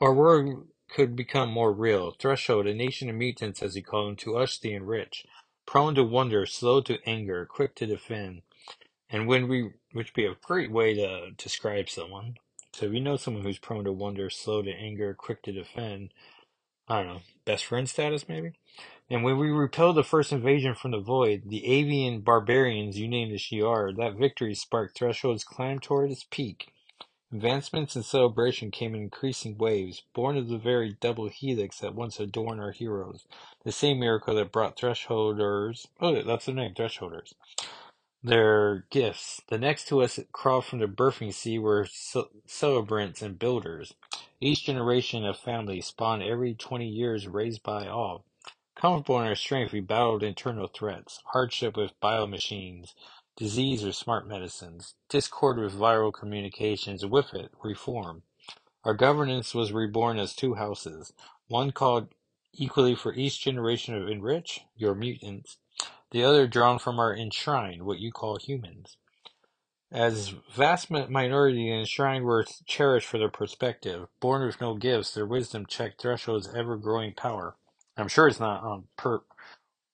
Our 0.00 0.14
world 0.14 0.68
could 0.90 1.16
become 1.16 1.50
more 1.50 1.72
real. 1.72 2.12
Threshold, 2.12 2.66
a 2.66 2.74
nation 2.74 3.10
of 3.10 3.16
mutants, 3.16 3.62
as 3.62 3.74
he 3.76 3.82
called 3.82 4.08
them, 4.10 4.16
to 4.18 4.36
us 4.38 4.58
the 4.58 4.74
enriched. 4.74 5.26
Prone 5.66 5.94
to 5.96 6.04
wonder, 6.04 6.46
slow 6.46 6.82
to 6.82 6.98
anger, 7.08 7.46
quick 7.46 7.74
to 7.76 7.86
defend. 7.86 8.42
And 9.10 9.28
when 9.28 9.48
we, 9.48 9.62
which 9.92 10.08
would 10.10 10.14
be 10.14 10.26
a 10.26 10.36
great 10.42 10.70
way 10.72 10.94
to 10.94 11.30
describe 11.38 11.88
someone. 11.90 12.36
So 12.74 12.86
if 12.86 12.92
you 12.92 13.00
know 13.00 13.16
someone 13.16 13.44
who's 13.44 13.58
prone 13.58 13.84
to 13.84 13.92
wonder, 13.92 14.30
slow 14.30 14.62
to 14.62 14.70
anger, 14.72 15.14
quick 15.14 15.42
to 15.44 15.52
defend, 15.52 16.12
I 16.88 16.98
don't 17.02 17.06
know, 17.14 17.20
best 17.44 17.66
friend 17.66 17.88
status 17.88 18.28
maybe? 18.28 18.52
And 19.10 19.22
when 19.22 19.38
we 19.38 19.50
repelled 19.50 19.96
the 19.96 20.04
first 20.04 20.32
invasion 20.32 20.74
from 20.74 20.92
the 20.92 21.00
void, 21.00 21.42
the 21.46 21.66
avian 21.66 22.20
barbarians 22.20 22.98
you 22.98 23.08
named 23.08 23.32
the 23.32 23.38
Shi'ar, 23.38 23.96
that 23.96 24.16
victory 24.18 24.54
sparked 24.54 24.98
Threshold's 24.98 25.44
climb 25.44 25.78
toward 25.80 26.10
its 26.10 26.24
peak. 26.30 26.72
Advancements 27.32 27.96
and 27.96 28.04
celebration 28.04 28.70
came 28.70 28.94
in 28.94 29.02
increasing 29.02 29.58
waves, 29.58 30.02
born 30.14 30.36
of 30.36 30.48
the 30.48 30.58
very 30.58 30.96
double 31.00 31.28
helix 31.28 31.80
that 31.80 31.94
once 31.94 32.20
adorned 32.20 32.60
our 32.60 32.70
heroes, 32.70 33.26
the 33.64 33.72
same 33.72 34.00
miracle 34.00 34.34
that 34.36 34.52
brought 34.52 34.76
Thresholders, 34.78 35.86
oh, 36.00 36.22
that's 36.22 36.46
their 36.46 36.54
name, 36.54 36.74
Thresholders, 36.74 37.34
their 38.22 38.86
gifts. 38.90 39.42
The 39.48 39.58
next 39.58 39.88
to 39.88 40.02
us 40.02 40.20
crawled 40.32 40.64
from 40.66 40.78
the 40.78 40.86
birthing 40.86 41.34
sea 41.34 41.58
were 41.58 41.88
celebrants 42.46 43.20
and 43.22 43.38
builders. 43.38 43.94
Each 44.40 44.64
generation 44.64 45.24
of 45.24 45.38
family 45.38 45.80
spawned 45.80 46.22
every 46.22 46.54
twenty 46.54 46.88
years 46.88 47.28
raised 47.28 47.62
by 47.62 47.88
all. 47.88 48.24
Comfortable 48.84 49.20
in 49.20 49.26
our 49.28 49.34
strength, 49.34 49.72
we 49.72 49.80
battled 49.80 50.22
internal 50.22 50.68
threats, 50.68 51.22
hardship 51.32 51.74
with 51.74 51.98
biomachines, 52.02 52.92
disease 53.34 53.82
with 53.82 53.94
smart 53.94 54.28
medicines, 54.28 54.92
discord 55.08 55.56
with 55.56 55.72
viral 55.72 56.12
communications, 56.12 57.02
with 57.06 57.32
it, 57.32 57.50
reform. 57.62 58.24
Our 58.84 58.92
governance 58.92 59.54
was 59.54 59.72
reborn 59.72 60.18
as 60.18 60.34
two 60.34 60.56
houses, 60.56 61.14
one 61.48 61.72
called 61.72 62.08
equally 62.52 62.94
for 62.94 63.14
each 63.14 63.42
generation 63.42 63.94
of 63.94 64.06
enrich, 64.06 64.60
your 64.76 64.94
mutants, 64.94 65.56
the 66.10 66.22
other 66.22 66.46
drawn 66.46 66.78
from 66.78 66.98
our 66.98 67.16
enshrined, 67.16 67.84
what 67.84 68.00
you 68.00 68.12
call 68.12 68.36
humans. 68.36 68.98
As 69.90 70.34
vast 70.54 70.90
minority 70.90 71.72
enshrined 71.72 72.26
were 72.26 72.44
cherished 72.66 73.06
for 73.06 73.16
their 73.16 73.30
perspective, 73.30 74.08
born 74.20 74.44
with 74.44 74.60
no 74.60 74.74
gifts, 74.74 75.14
their 75.14 75.24
wisdom 75.24 75.64
checked 75.64 76.02
threshold's 76.02 76.54
ever-growing 76.54 77.14
power. 77.14 77.56
I'm 77.96 78.08
sure 78.08 78.28
it's 78.28 78.40
not 78.40 78.62
on 78.64 78.84
per, 78.96 79.20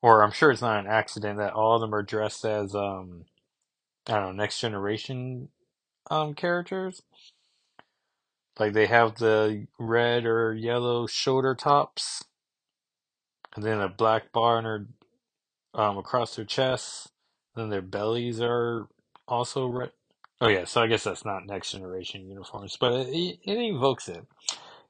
or 0.02 0.22
I'm 0.22 0.32
sure 0.32 0.50
it's 0.50 0.62
not 0.62 0.80
an 0.80 0.90
accident 0.90 1.38
that 1.38 1.54
all 1.54 1.76
of 1.76 1.80
them 1.82 1.94
are 1.94 2.02
dressed 2.02 2.44
as 2.44 2.74
um, 2.74 3.26
I 4.08 4.14
don't 4.14 4.22
know, 4.24 4.32
next 4.42 4.60
generation 4.60 5.50
um 6.10 6.34
characters. 6.34 7.02
Like 8.58 8.74
they 8.74 8.86
have 8.86 9.16
the 9.16 9.66
red 9.78 10.26
or 10.26 10.54
yellow 10.54 11.06
shoulder 11.06 11.54
tops, 11.54 12.24
and 13.56 13.64
then 13.64 13.80
a 13.80 13.88
black 13.88 14.32
bar 14.32 14.62
their 14.62 14.86
um 15.74 15.98
across 15.98 16.36
their 16.36 16.44
chests. 16.46 17.08
Then 17.56 17.70
their 17.70 17.82
bellies 17.82 18.40
are 18.40 18.88
also 19.28 19.66
red. 19.68 19.92
Oh 20.40 20.48
yeah, 20.48 20.64
so 20.66 20.82
I 20.82 20.88
guess 20.88 21.04
that's 21.04 21.24
not 21.24 21.46
next 21.46 21.72
generation 21.72 22.28
uniforms, 22.28 22.76
but 22.80 22.92
it, 23.08 23.38
it 23.44 23.58
invokes 23.58 24.08
it. 24.08 24.26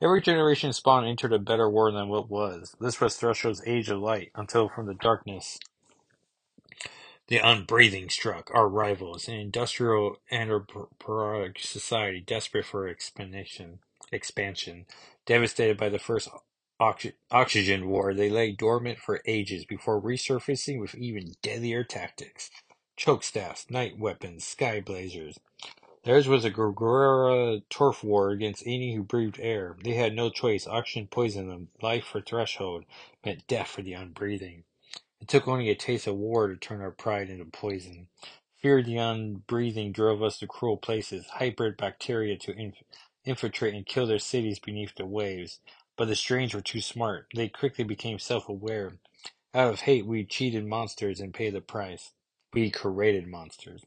Every 0.02 0.22
generation 0.22 0.72
spawned 0.74 1.08
entered 1.08 1.34
a 1.34 1.40
better 1.40 1.68
world 1.70 1.96
than 1.96 2.08
what 2.08 2.30
was. 2.30 2.76
This 2.80 3.00
was 3.00 3.16
Threshold's 3.16 3.62
age 3.66 3.90
of 3.90 4.00
light, 4.00 4.30
until 4.36 4.68
from 4.70 4.86
the 4.86 4.94
darkness 4.94 5.58
the 7.28 7.38
unbreathing 7.38 8.10
struck, 8.10 8.50
our 8.54 8.68
rivals, 8.68 9.28
an 9.28 9.34
industrial 9.34 10.16
anthropomorphic 10.30 11.58
society 11.58 12.20
desperate 12.20 12.66
for 12.66 12.86
expansion. 12.86 13.80
Expansion, 14.12 14.86
devastated 15.26 15.78
by 15.78 15.88
the 15.88 15.98
first 15.98 16.28
oxy- 16.78 17.14
oxygen 17.30 17.88
war, 17.88 18.14
they 18.14 18.28
lay 18.30 18.52
dormant 18.52 18.98
for 18.98 19.22
ages 19.26 19.64
before 19.64 20.00
resurfacing 20.02 20.80
with 20.80 20.94
even 20.96 21.32
deadlier 21.42 21.82
tactics: 21.84 22.50
Chokestaffs, 22.98 23.70
night 23.70 23.98
weapons, 23.98 24.46
sky 24.46 24.80
blazers. 24.82 25.38
Theirs 26.04 26.28
was 26.28 26.46
a 26.46 26.50
guerrilla 26.50 27.60
turf 27.70 28.04
war 28.04 28.30
against 28.30 28.62
any 28.66 28.94
who 28.94 29.02
breathed 29.04 29.38
air. 29.40 29.76
They 29.84 29.94
had 29.94 30.14
no 30.14 30.30
choice. 30.30 30.66
Oxygen 30.66 31.08
poisoned 31.08 31.50
them. 31.50 31.68
Life 31.82 32.04
for 32.04 32.22
Threshold 32.22 32.84
meant 33.24 33.46
death 33.48 33.68
for 33.68 33.82
the 33.82 33.94
unbreathing. 33.94 34.64
It 35.20 35.28
took 35.28 35.48
only 35.48 35.70
a 35.70 35.76
taste 35.76 36.06
of 36.06 36.16
war 36.16 36.48
to 36.48 36.56
turn 36.56 36.80
our 36.82 36.92
pride 36.92 37.30
into 37.30 37.46
poison. 37.46 38.08
Fear 38.62 38.80
of 38.80 38.86
the 38.86 38.98
unbreathing 38.98 39.92
drove 39.92 40.22
us 40.22 40.38
to 40.40 40.48
cruel 40.48 40.78
places, 40.78 41.26
hybrid 41.34 41.76
bacteria 41.76 42.36
to 42.38 42.52
inf- 42.52 42.82
infiltrate 43.24 43.74
and 43.74 43.86
kill 43.86 44.06
their 44.06 44.18
cities 44.20 44.60
beneath 44.60 44.94
the 44.96 45.06
waves. 45.06 45.60
But 45.96 46.08
the 46.08 46.16
strange 46.16 46.54
were 46.54 46.62
too 46.62 46.80
smart. 46.82 47.28
They 47.34 47.48
quickly 47.48 47.84
became 47.84 48.18
self-aware. 48.20 48.94
Out 49.54 49.72
of 49.72 49.80
hate, 49.82 50.06
we 50.06 50.24
cheated 50.24 50.66
monsters 50.66 51.20
and 51.20 51.34
paid 51.34 51.54
the 51.54 51.60
price. 51.62 52.12
We 52.54 52.70
created 52.70 53.26
monsters. 53.28 53.84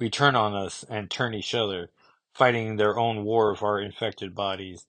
We 0.00 0.10
turn 0.10 0.34
on 0.34 0.54
us 0.54 0.84
and 0.88 1.10
turn 1.10 1.34
each 1.34 1.54
other, 1.54 1.90
fighting 2.34 2.76
their 2.76 2.98
own 2.98 3.24
war 3.24 3.52
of 3.52 3.62
our 3.62 3.80
infected 3.80 4.34
bodies. 4.34 4.86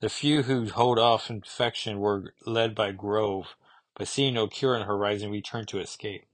The 0.00 0.08
few 0.08 0.44
who 0.44 0.70
hold 0.70 0.98
off 0.98 1.30
infection 1.30 2.00
were 2.00 2.34
led 2.46 2.74
by 2.74 2.92
Grove, 2.92 3.56
but 3.96 4.08
seeing 4.08 4.34
no 4.34 4.46
cure 4.46 4.74
on 4.74 4.80
the 4.80 4.86
horizon, 4.86 5.30
we 5.30 5.42
turned 5.42 5.68
to 5.68 5.80
escape. 5.80 6.26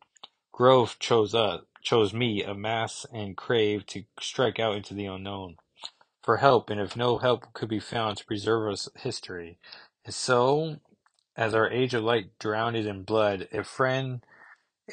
Grove 0.52 0.98
chose 1.00 1.34
us, 1.34 1.62
chose 1.82 2.14
me, 2.14 2.44
a 2.44 2.54
mass 2.54 3.06
and 3.12 3.36
crave 3.36 3.86
to 3.86 4.04
strike 4.20 4.60
out 4.60 4.76
into 4.76 4.94
the 4.94 5.06
unknown 5.06 5.56
for 6.22 6.38
help, 6.38 6.68
and 6.68 6.78
if 6.80 6.96
no 6.96 7.18
help 7.18 7.52
could 7.54 7.70
be 7.70 7.80
found 7.80 8.18
to 8.18 8.26
preserve 8.26 8.70
us 8.70 8.88
history. 8.96 9.58
And 10.04 10.14
so, 10.14 10.76
as 11.36 11.54
our 11.54 11.70
age 11.70 11.94
of 11.94 12.04
light 12.04 12.38
drowned 12.38 12.76
in 12.76 13.04
blood, 13.04 13.48
a 13.52 13.64
friend 13.64 14.22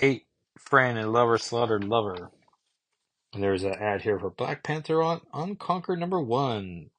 ate 0.01 0.27
friend 0.57 0.97
and 0.97 1.11
lover 1.11 1.37
slaughtered 1.37 1.83
lover. 1.83 2.31
And 3.35 3.43
there's 3.43 3.65
an 3.65 3.75
ad 3.75 4.03
here 4.03 4.19
for 4.19 4.31
Black 4.31 4.63
Panther 4.63 5.03
on 5.03 5.21
Unconquered 5.35 5.99
number 5.99 6.21
one 6.21 6.91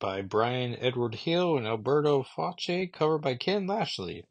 by 0.00 0.22
Bryan 0.22 0.76
Edward 0.80 1.16
Hill 1.16 1.56
and 1.58 1.66
Alberto 1.66 2.24
Facci, 2.24 2.92
covered 2.92 3.20
by 3.20 3.36
Ken 3.36 3.66
Lashley. 3.66 4.24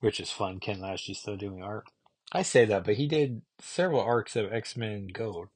which 0.00 0.20
is 0.20 0.32
fun. 0.32 0.60
Ken 0.60 0.80
Lashley's 0.80 1.20
still 1.20 1.38
doing 1.38 1.62
art. 1.62 1.86
I 2.32 2.42
say 2.42 2.66
that, 2.66 2.84
but 2.84 2.96
he 2.96 3.08
did 3.08 3.42
several 3.60 4.02
arcs 4.02 4.36
of 4.36 4.52
X 4.52 4.76
Men 4.76 5.08
Gold. 5.12 5.48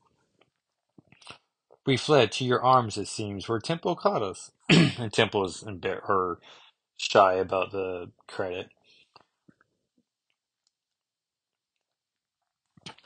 We 1.87 1.97
fled 1.97 2.33
to 2.35 2.45
your 2.45 2.63
arms, 2.65 2.99
it 2.99 3.09
seems, 3.09 3.49
where 3.49 3.61
Tempo 3.61 3.95
caught 3.97 4.23
us. 4.23 4.53
and 4.71 5.13
Tempo 5.13 5.45
is 5.45 5.65
embar- 5.67 6.07
her 6.07 6.39
shy 6.97 7.35
about 7.35 7.73
the 7.73 8.11
credit. 8.29 8.69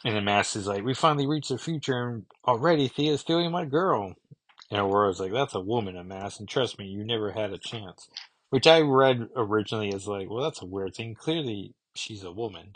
And 0.04 0.16
the 0.16 0.22
mask 0.22 0.56
is 0.56 0.66
like, 0.66 0.82
we 0.84 0.94
finally 0.94 1.26
reached 1.26 1.50
the 1.50 1.58
future, 1.58 2.08
and 2.08 2.26
already 2.46 2.88
Thea's 2.88 3.20
stealing 3.20 3.50
my 3.50 3.66
girl. 3.66 4.14
And 4.70 4.80
Aurora's 4.80 5.20
like, 5.20 5.32
that's 5.32 5.54
a 5.54 5.60
woman, 5.60 5.96
a 5.96 6.04
mask, 6.04 6.40
and 6.40 6.48
trust 6.48 6.78
me, 6.78 6.86
you 6.86 7.04
never 7.04 7.32
had 7.32 7.52
a 7.52 7.58
chance. 7.58 8.08
Which 8.50 8.66
I 8.66 8.80
read 8.80 9.28
originally 9.36 9.92
as 9.92 10.08
like, 10.08 10.30
well, 10.30 10.42
that's 10.42 10.62
a 10.62 10.66
weird 10.66 10.94
thing. 10.94 11.14
Clearly, 11.14 11.74
she's 11.94 12.22
a 12.24 12.32
woman. 12.32 12.74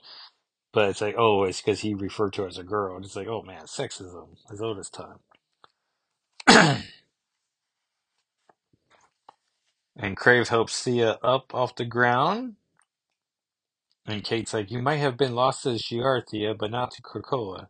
But 0.73 0.91
it's 0.91 1.01
like, 1.01 1.15
oh, 1.17 1.45
it's 1.45 1.61
because 1.61 1.81
he 1.81 1.95
referred 1.95 2.33
to 2.35 2.43
her 2.43 2.49
as 2.49 2.59
a 2.59 2.65
girl. 2.65 2.97
And 2.97 3.05
it's 3.05 3.17
like, 3.17 3.29
oh 3.29 3.43
man, 3.43 3.65
sexism 3.67 4.29
as 4.53 4.61
old 4.61 4.79
as 4.79 4.91
time. 4.91 5.19
and 9.97 10.17
Crave 10.17 10.49
helps 10.49 10.83
Thea 10.83 11.19
up 11.23 11.55
off 11.55 11.77
the 11.77 11.85
ground. 11.85 12.57
And 14.07 14.25
Kate's 14.25 14.55
like, 14.55 14.71
you 14.71 14.81
might 14.81 14.97
have 14.97 15.17
been 15.17 15.35
lost 15.35 15.63
to 15.63 15.71
Shi'ar, 15.71 16.23
Thea, 16.29 16.55
but 16.55 16.71
not 16.71 16.91
to 16.93 17.03
Krakoa. 17.03 17.69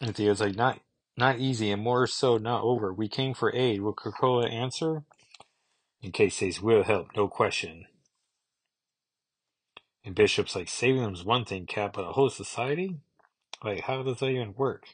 And 0.00 0.14
Thea's 0.14 0.40
like, 0.40 0.56
not 0.56 0.80
not 1.16 1.40
easy, 1.40 1.72
and 1.72 1.82
more 1.82 2.06
so 2.06 2.38
not 2.38 2.62
over. 2.62 2.92
We 2.92 3.08
came 3.08 3.34
for 3.34 3.54
aid. 3.54 3.82
Will 3.82 3.94
Krakoa 3.94 4.50
answer? 4.52 5.02
And 6.02 6.12
Kate 6.12 6.32
says, 6.32 6.60
we'll 6.62 6.84
help, 6.84 7.08
no 7.16 7.28
question. 7.28 7.86
And 10.04 10.14
Bishop's 10.14 10.54
like, 10.56 10.68
saving 10.68 11.02
them's 11.02 11.24
one 11.24 11.44
thing, 11.44 11.66
Cap, 11.66 11.94
but 11.94 12.02
a 12.08 12.12
whole 12.12 12.30
society? 12.30 12.98
Like, 13.64 13.82
how 13.82 14.02
does 14.02 14.18
that 14.20 14.28
even 14.30 14.54
work? 14.56 14.84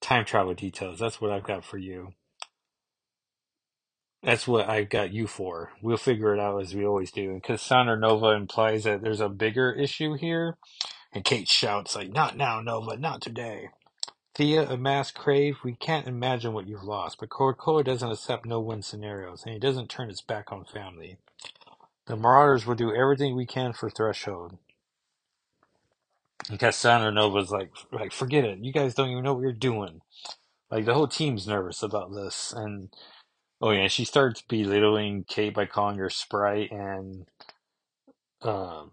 Time 0.00 0.24
travel 0.24 0.54
details, 0.54 0.98
that's 0.98 1.20
what 1.20 1.30
I've 1.30 1.44
got 1.44 1.64
for 1.64 1.78
you. 1.78 2.14
That's 4.22 4.46
what 4.46 4.68
I've 4.68 4.90
got 4.90 5.12
you 5.12 5.26
for. 5.26 5.72
We'll 5.80 5.96
figure 5.96 6.34
it 6.34 6.40
out 6.40 6.60
as 6.60 6.74
we 6.74 6.84
always 6.84 7.10
do. 7.10 7.30
And 7.30 7.42
Cassandra 7.42 7.98
Nova 7.98 8.30
implies 8.30 8.84
that 8.84 9.02
there's 9.02 9.20
a 9.20 9.30
bigger 9.30 9.72
issue 9.72 10.14
here. 10.14 10.58
And 11.12 11.24
Kate 11.24 11.48
shouts, 11.48 11.96
like, 11.96 12.12
not 12.12 12.36
now, 12.36 12.60
Nova, 12.60 12.96
not 12.96 13.20
today. 13.22 13.70
Thea, 14.34 14.68
a 14.68 14.76
mass 14.76 15.10
crave, 15.10 15.58
we 15.64 15.74
can't 15.74 16.06
imagine 16.06 16.52
what 16.52 16.68
you've 16.68 16.84
lost, 16.84 17.18
but 17.18 17.30
Krakoa 17.30 17.84
doesn't 17.84 18.12
accept 18.12 18.46
no-win 18.46 18.82
scenarios, 18.82 19.42
and 19.44 19.52
he 19.52 19.58
doesn't 19.58 19.90
turn 19.90 20.08
his 20.08 20.20
back 20.20 20.52
on 20.52 20.64
family. 20.64 21.18
The 22.06 22.16
Marauders 22.16 22.64
will 22.64 22.76
do 22.76 22.94
everything 22.94 23.34
we 23.34 23.46
can 23.46 23.72
for 23.72 23.90
Threshold. 23.90 24.58
And 26.48 26.60
Cassandra 26.60 27.10
Nova's 27.10 27.50
like, 27.50 27.72
like, 27.90 28.12
forget 28.12 28.44
it. 28.44 28.60
You 28.60 28.72
guys 28.72 28.94
don't 28.94 29.10
even 29.10 29.24
know 29.24 29.34
what 29.34 29.42
you're 29.42 29.52
doing. 29.52 30.00
Like, 30.70 30.84
the 30.84 30.94
whole 30.94 31.08
team's 31.08 31.48
nervous 31.48 31.82
about 31.82 32.14
this. 32.14 32.52
And, 32.56 32.90
oh 33.60 33.70
yeah, 33.72 33.88
she 33.88 34.04
starts 34.04 34.42
belittling 34.42 35.24
Kate 35.28 35.54
by 35.54 35.66
calling 35.66 35.98
her 35.98 36.10
Sprite 36.10 36.72
and, 36.72 37.26
um, 38.42 38.90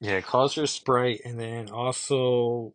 yeah, 0.00 0.20
calls 0.22 0.54
her 0.56 0.66
Sprite 0.66 1.22
and 1.24 1.40
then 1.40 1.70
also, 1.70 2.74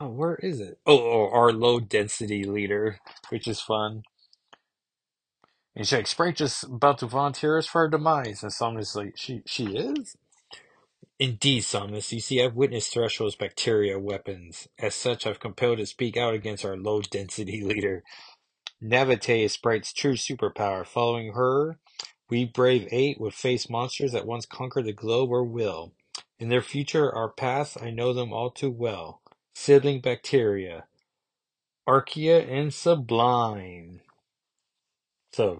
oh, 0.00 0.08
where 0.08 0.36
is 0.36 0.60
it? 0.60 0.78
Oh, 0.86 0.98
oh 0.98 1.30
our 1.32 1.52
low 1.52 1.80
density 1.80 2.44
leader, 2.44 2.98
which 3.30 3.48
is 3.48 3.60
fun. 3.60 4.04
And 5.76 5.86
she's 5.86 5.96
like, 5.98 6.06
Sprite 6.08 6.36
just 6.36 6.64
about 6.64 6.98
to 6.98 7.06
volunteer 7.06 7.58
us 7.58 7.66
for 7.66 7.82
our 7.82 7.88
demise. 7.88 8.42
And 8.42 8.52
Somnus 8.52 8.96
like, 8.96 9.14
she, 9.16 9.42
she 9.46 9.76
is? 9.76 10.16
Indeed, 11.18 11.62
Somnus, 11.64 12.12
you 12.12 12.20
see, 12.20 12.42
I've 12.44 12.56
witnessed 12.56 12.92
Threshold's 12.94 13.36
bacteria 13.36 13.98
weapons. 13.98 14.68
As 14.78 14.94
such, 14.94 15.26
I've 15.26 15.40
compelled 15.40 15.78
to 15.78 15.86
speak 15.86 16.16
out 16.16 16.34
against 16.34 16.64
our 16.64 16.76
low-density 16.76 17.62
leader. 17.64 18.04
Navite 18.82 19.44
is 19.44 19.56
Sprite's 19.56 19.92
true 19.92 20.14
superpower. 20.14 20.86
Following 20.86 21.34
her, 21.34 21.78
we 22.30 22.44
brave 22.46 22.88
eight 22.92 23.20
would 23.20 23.34
face 23.34 23.70
monsters 23.70 24.12
that 24.12 24.26
once 24.26 24.46
conquered 24.46 24.86
the 24.86 24.94
globe 24.94 25.30
or 25.30 25.44
will. 25.44 25.94
In 26.38 26.50
their 26.50 26.62
future, 26.62 27.14
our 27.14 27.30
past, 27.30 27.78
I 27.82 27.90
know 27.90 28.12
them 28.14 28.32
all 28.32 28.50
too 28.50 28.70
well. 28.70 29.22
Sibling 29.54 30.00
bacteria. 30.02 30.86
Archaea 31.88 32.50
and 32.50 32.74
Sublime. 32.74 34.00
So, 35.32 35.56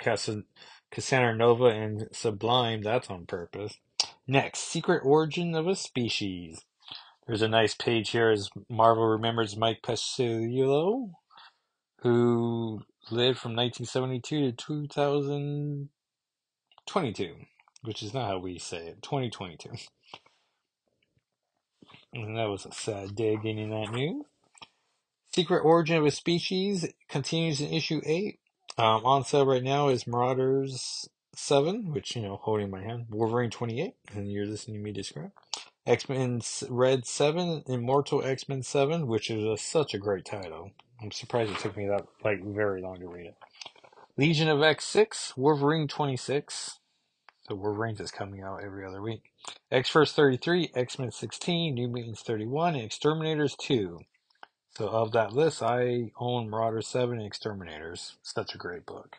Cassandra 0.93 1.37
Nova 1.37 1.67
and 1.67 2.09
Sublime, 2.12 2.83
that's 2.83 3.11
on 3.11 3.27
purpose. 3.27 3.77
Next, 4.26 4.60
secret 4.60 5.02
origin 5.04 5.54
of 5.54 5.66
a 5.66 5.76
species. 5.76 6.64
There's 7.26 7.42
a 7.42 7.48
nice 7.48 7.74
page 7.74 8.08
here 8.10 8.30
as 8.30 8.48
Marvel 8.70 9.06
remembers 9.06 9.56
Mike 9.56 9.82
Pasciullo, 9.82 11.10
who 12.00 12.80
lived 13.10 13.38
from 13.38 13.54
1972 13.54 14.50
to 14.50 14.52
2022, 14.52 17.34
which 17.82 18.02
is 18.02 18.14
not 18.14 18.28
how 18.28 18.38
we 18.38 18.58
say 18.58 18.87
it, 18.88 19.02
2022. 19.02 19.70
And 22.14 22.38
that 22.38 22.48
was 22.48 22.64
a 22.64 22.72
sad 22.72 23.14
day 23.14 23.37
getting 23.37 23.68
that 23.70 23.92
news. 23.92 24.24
Secret 25.34 25.60
Origin 25.60 25.96
of 25.96 26.06
a 26.06 26.10
Species 26.10 26.87
continues 27.08 27.60
in 27.60 27.72
issue 27.72 28.00
8. 28.04 28.38
Um, 28.78 29.04
on 29.04 29.24
sale 29.24 29.46
right 29.46 29.62
now 29.62 29.88
is 29.88 30.06
Marauders 30.06 31.08
7, 31.38 31.92
which, 31.92 32.16
you 32.16 32.23
know, 32.23 32.40
holding 32.42 32.70
my 32.70 32.83
hand, 32.83 33.07
Wolverine 33.11 33.51
28, 33.51 33.94
and 34.14 34.31
you're 34.31 34.47
listening 34.47 34.79
to 34.79 34.83
me 34.83 34.92
describe. 34.92 35.33
X 35.87 36.09
Men 36.09 36.40
Red 36.68 37.07
7, 37.07 37.64
Immortal 37.66 38.25
X 38.25 38.49
Men 38.49 38.62
7, 38.62 39.07
which 39.07 39.31
is 39.31 39.44
a, 39.44 39.57
such 39.57 39.94
a 39.94 39.99
great 39.99 40.25
title. 40.25 40.70
I'm 41.03 41.11
surprised 41.11 41.53
it 41.53 41.59
took 41.59 41.77
me 41.77 41.87
that, 41.88 42.07
like, 42.25 42.42
very 42.42 42.81
long 42.81 43.01
to 43.01 43.09
read 43.09 43.27
it. 43.27 43.35
Legion 44.16 44.49
of 44.49 44.62
X 44.62 44.85
6, 44.87 45.37
Wolverine 45.37 45.88
26. 45.88 46.79
So 47.49 47.55
Wolverine's 47.55 48.01
is 48.01 48.11
coming 48.11 48.42
out 48.42 48.62
every 48.64 48.87
other 48.87 49.03
week. 49.03 49.25
X 49.70 49.90
Force 49.90 50.12
33, 50.12 50.70
X 50.75 50.99
Men 50.99 51.11
16, 51.11 51.75
New 51.75 51.88
Mutants 51.88 52.23
31, 52.23 52.75
and 52.77 52.85
Exterminators 52.85 53.55
2. 53.61 54.01
So 54.79 54.88
of 54.88 55.12
that 55.12 55.35
list, 55.35 55.62
I 55.62 56.12
own 56.18 56.49
Marauder 56.49 56.81
7 56.81 57.18
and 57.18 57.27
Exterminators. 57.27 58.16
Such 58.23 58.55
a 58.55 58.59
great 58.59 58.87
book. 58.87 59.18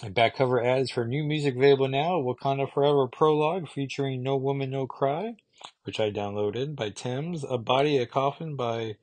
Back 0.00 0.36
cover 0.36 0.64
ads 0.64 0.90
for 0.90 1.06
new 1.06 1.22
music 1.22 1.54
available 1.54 1.86
now. 1.86 2.20
Wakanda 2.20 2.72
Forever 2.72 3.06
prologue 3.06 3.68
featuring 3.68 4.22
No 4.22 4.36
Woman 4.36 4.70
No 4.70 4.86
Cry, 4.86 5.36
which 5.84 6.00
I 6.00 6.10
downloaded 6.10 6.74
by 6.74 6.90
Tems. 6.90 7.44
A 7.48 7.58
Body 7.58 7.98
a 7.98 8.06
Coffin 8.06 8.56
by 8.56 8.96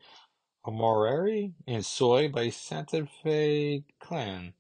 Amaarae 0.66 1.54
and 1.68 1.86
Soy 1.86 2.28
by 2.28 2.50
Santa 2.50 3.08
Fe 3.24 3.84
Klan. 4.00 4.54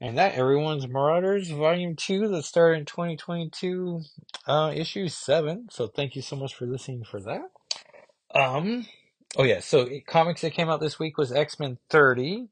And 0.00 0.18
that 0.18 0.34
everyone's 0.34 0.86
Marauders 0.86 1.50
Volume 1.50 1.96
2 1.96 2.28
that 2.28 2.42
started 2.42 2.80
in 2.80 2.84
2022, 2.84 4.02
uh, 4.46 4.72
issue 4.74 5.08
7. 5.08 5.68
So 5.70 5.86
thank 5.86 6.14
you 6.14 6.20
so 6.20 6.36
much 6.36 6.54
for 6.54 6.66
listening 6.66 7.04
for 7.04 7.20
that. 7.20 7.50
Um, 8.34 8.86
oh 9.36 9.44
yeah, 9.44 9.60
so 9.60 9.88
comics 10.06 10.42
that 10.42 10.52
came 10.52 10.68
out 10.68 10.80
this 10.80 10.98
week 10.98 11.16
was 11.16 11.32
X-Men 11.32 11.78
30, 11.88 12.48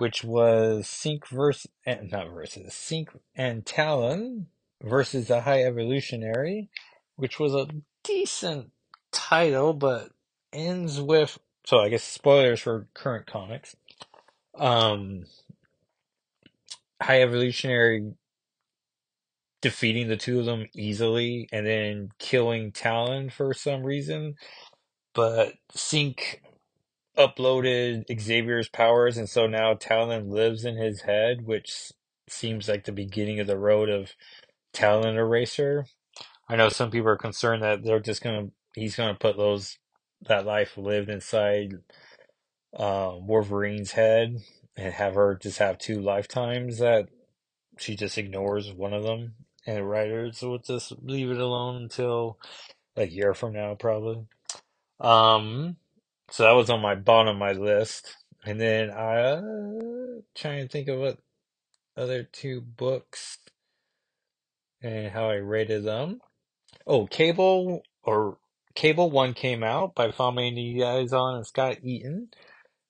which 0.00 0.24
was 0.24 0.86
Synch 0.86 1.26
versus, 1.28 1.70
not 1.86 2.30
versus, 2.30 2.72
Synch 2.72 3.08
and 3.36 3.66
Talon 3.66 4.46
versus 4.82 5.28
the 5.28 5.42
High 5.42 5.62
Evolutionary, 5.62 6.70
which 7.16 7.38
was 7.38 7.54
a 7.54 7.68
decent 8.02 8.70
title, 9.12 9.74
but 9.74 10.08
ends 10.54 10.98
with, 10.98 11.38
so 11.66 11.80
I 11.80 11.90
guess 11.90 12.02
spoilers 12.02 12.60
for 12.60 12.88
current 12.94 13.26
comics. 13.26 13.76
Um, 14.58 15.26
High 17.02 17.20
Evolutionary 17.20 18.14
defeating 19.60 20.08
the 20.08 20.16
two 20.16 20.40
of 20.40 20.46
them 20.46 20.64
easily 20.74 21.46
and 21.52 21.66
then 21.66 22.08
killing 22.18 22.72
Talon 22.72 23.28
for 23.28 23.52
some 23.52 23.82
reason. 23.82 24.36
But 25.12 25.56
Synch 25.74 26.36
uploaded 27.28 28.04
Xavier's 28.20 28.68
powers, 28.68 29.16
and 29.18 29.28
so 29.28 29.46
now 29.46 29.74
Talon 29.74 30.30
lives 30.30 30.64
in 30.64 30.76
his 30.76 31.02
head, 31.02 31.46
which 31.46 31.92
seems 32.28 32.68
like 32.68 32.84
the 32.84 32.92
beginning 32.92 33.40
of 33.40 33.46
the 33.46 33.58
road 33.58 33.90
of 33.90 34.12
Talon 34.72 35.16
Eraser. 35.16 35.86
I 36.48 36.56
know 36.56 36.68
some 36.68 36.90
people 36.90 37.10
are 37.10 37.16
concerned 37.16 37.62
that 37.62 37.84
they're 37.84 38.00
just 38.00 38.22
gonna 38.22 38.48
he's 38.74 38.96
gonna 38.96 39.14
put 39.14 39.36
those 39.36 39.78
that 40.28 40.46
life 40.46 40.76
lived 40.76 41.10
inside 41.10 41.74
uh, 42.76 43.12
Wolverine's 43.16 43.92
head 43.92 44.36
and 44.76 44.92
have 44.94 45.14
her 45.14 45.38
just 45.40 45.58
have 45.58 45.78
two 45.78 46.00
lifetimes 46.00 46.78
that 46.78 47.08
she 47.78 47.96
just 47.96 48.18
ignores 48.18 48.72
one 48.72 48.92
of 48.94 49.02
them 49.02 49.34
and 49.66 49.76
the 49.76 49.84
writers 49.84 50.42
will 50.42 50.58
just 50.58 50.92
leave 51.02 51.30
it 51.30 51.40
alone 51.40 51.76
until 51.76 52.38
a 52.96 53.06
year 53.06 53.34
from 53.34 53.52
now 53.52 53.74
probably 53.74 54.26
um 55.00 55.76
so 56.30 56.44
that 56.44 56.52
was 56.52 56.70
on 56.70 56.80
my 56.80 56.94
bottom 56.94 57.34
of 57.34 57.38
my 57.38 57.52
list 57.52 58.16
And 58.44 58.60
then 58.60 58.90
I 58.90 59.20
uh, 59.20 59.40
trying 60.34 60.62
to 60.62 60.68
think 60.68 60.88
of 60.88 60.98
what 60.98 61.18
other 61.96 62.22
two 62.24 62.60
books 62.60 63.38
and 64.82 65.10
how 65.12 65.28
I 65.28 65.34
rated 65.34 65.84
them. 65.84 66.20
Oh, 66.86 67.06
Cable 67.06 67.82
or 68.02 68.38
Cable 68.74 69.10
One 69.10 69.34
came 69.34 69.62
out 69.62 69.94
by 69.94 70.10
Fabian 70.10 70.54
Nicieza 70.54 71.36
and 71.36 71.46
Scott 71.46 71.78
Eaton, 71.82 72.28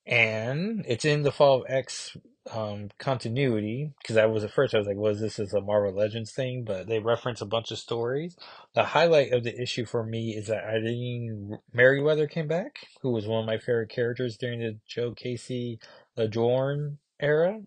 and 0.07 0.85
it's 0.87 1.05
in 1.05 1.23
the 1.23 1.33
Fall 1.33 1.63
of 1.63 1.67
X 1.69 2.17
um, 2.53 2.91
continuity 2.99 3.93
because 3.99 4.17
I 4.17 4.27
was 4.27 4.45
at 4.45 4.53
first 4.53 4.75
I 4.75 4.79
was 4.79 4.87
like, 4.87 4.97
was 4.97 5.21
this 5.21 5.39
is 5.39 5.53
a 5.53 5.61
Marvel 5.61 5.93
Legends 5.93 6.33
thing? 6.33 6.65
But 6.65 6.87
they 6.87 6.99
reference 6.99 7.41
a 7.41 7.47
bunch 7.47 7.71
of 7.71 7.79
stories. 7.79 8.37
The 8.75 8.85
highlight 8.85 9.33
of 9.33 9.45
the 9.45 9.61
issue 9.61 9.85
for 9.85 10.05
me 10.05 10.31
is 10.31 10.47
that 10.47 10.65
Eileen 10.65 11.59
Merriweather 11.73 12.27
came 12.27 12.49
back, 12.49 12.87
who 13.03 13.11
was 13.11 13.27
one 13.27 13.41
of 13.41 13.47
my 13.47 13.59
favorite 13.59 13.91
characters 13.91 14.37
during 14.37 14.61
the 14.61 14.79
Joe 14.87 15.13
Casey 15.13 15.79
Ladrönn 16.17 16.97
era. 17.21 17.61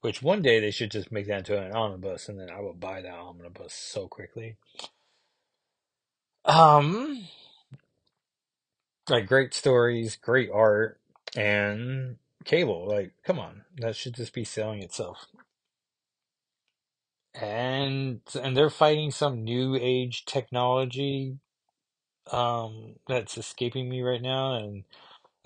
Which 0.00 0.20
one 0.20 0.42
day 0.42 0.58
they 0.58 0.72
should 0.72 0.90
just 0.90 1.12
make 1.12 1.28
that 1.28 1.38
into 1.38 1.56
an 1.56 1.72
omnibus, 1.72 2.28
and 2.28 2.38
then 2.38 2.50
I 2.50 2.60
will 2.60 2.74
buy 2.74 3.02
that 3.02 3.14
omnibus 3.14 3.72
so 3.72 4.08
quickly. 4.08 4.56
Um, 6.44 7.28
like 9.08 9.28
great 9.28 9.54
stories, 9.54 10.16
great 10.16 10.50
art, 10.52 10.98
and 11.36 12.16
cable. 12.44 12.88
Like, 12.88 13.12
come 13.24 13.38
on, 13.38 13.62
that 13.78 13.96
should 13.96 14.14
just 14.14 14.34
be 14.34 14.44
selling 14.44 14.82
itself. 14.82 15.26
And 17.34 18.20
and 18.42 18.56
they're 18.56 18.70
fighting 18.70 19.10
some 19.12 19.44
new 19.44 19.76
age 19.80 20.24
technology 20.26 21.38
um 22.32 22.96
that's 23.08 23.38
escaping 23.38 23.88
me 23.90 24.02
right 24.02 24.22
now, 24.22 24.54
and 24.56 24.84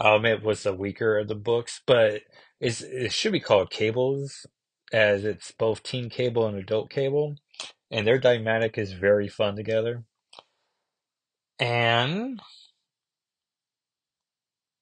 um 0.01 0.27
it 0.27 0.43
was 0.43 0.65
the 0.65 0.75
weaker 0.75 1.19
of 1.19 1.29
the 1.29 1.37
books, 1.37 1.83
but 1.87 2.23
it's 2.61 2.83
it 2.83 3.13
should 3.13 3.33
be 3.33 3.41
called 3.41 3.71
Cables, 3.71 4.47
as 4.93 5.25
it's 5.25 5.53
both 5.53 5.83
teen 5.85 6.11
cable 6.11 6.47
and 6.47 6.59
adult 6.59 6.91
cable, 6.91 7.37
and 7.91 8.07
their 8.07 8.19
dynamic 8.19 8.79
is 8.79 8.93
very 8.95 9.29
fun 9.29 9.57
together. 9.57 10.05
And 11.61 12.41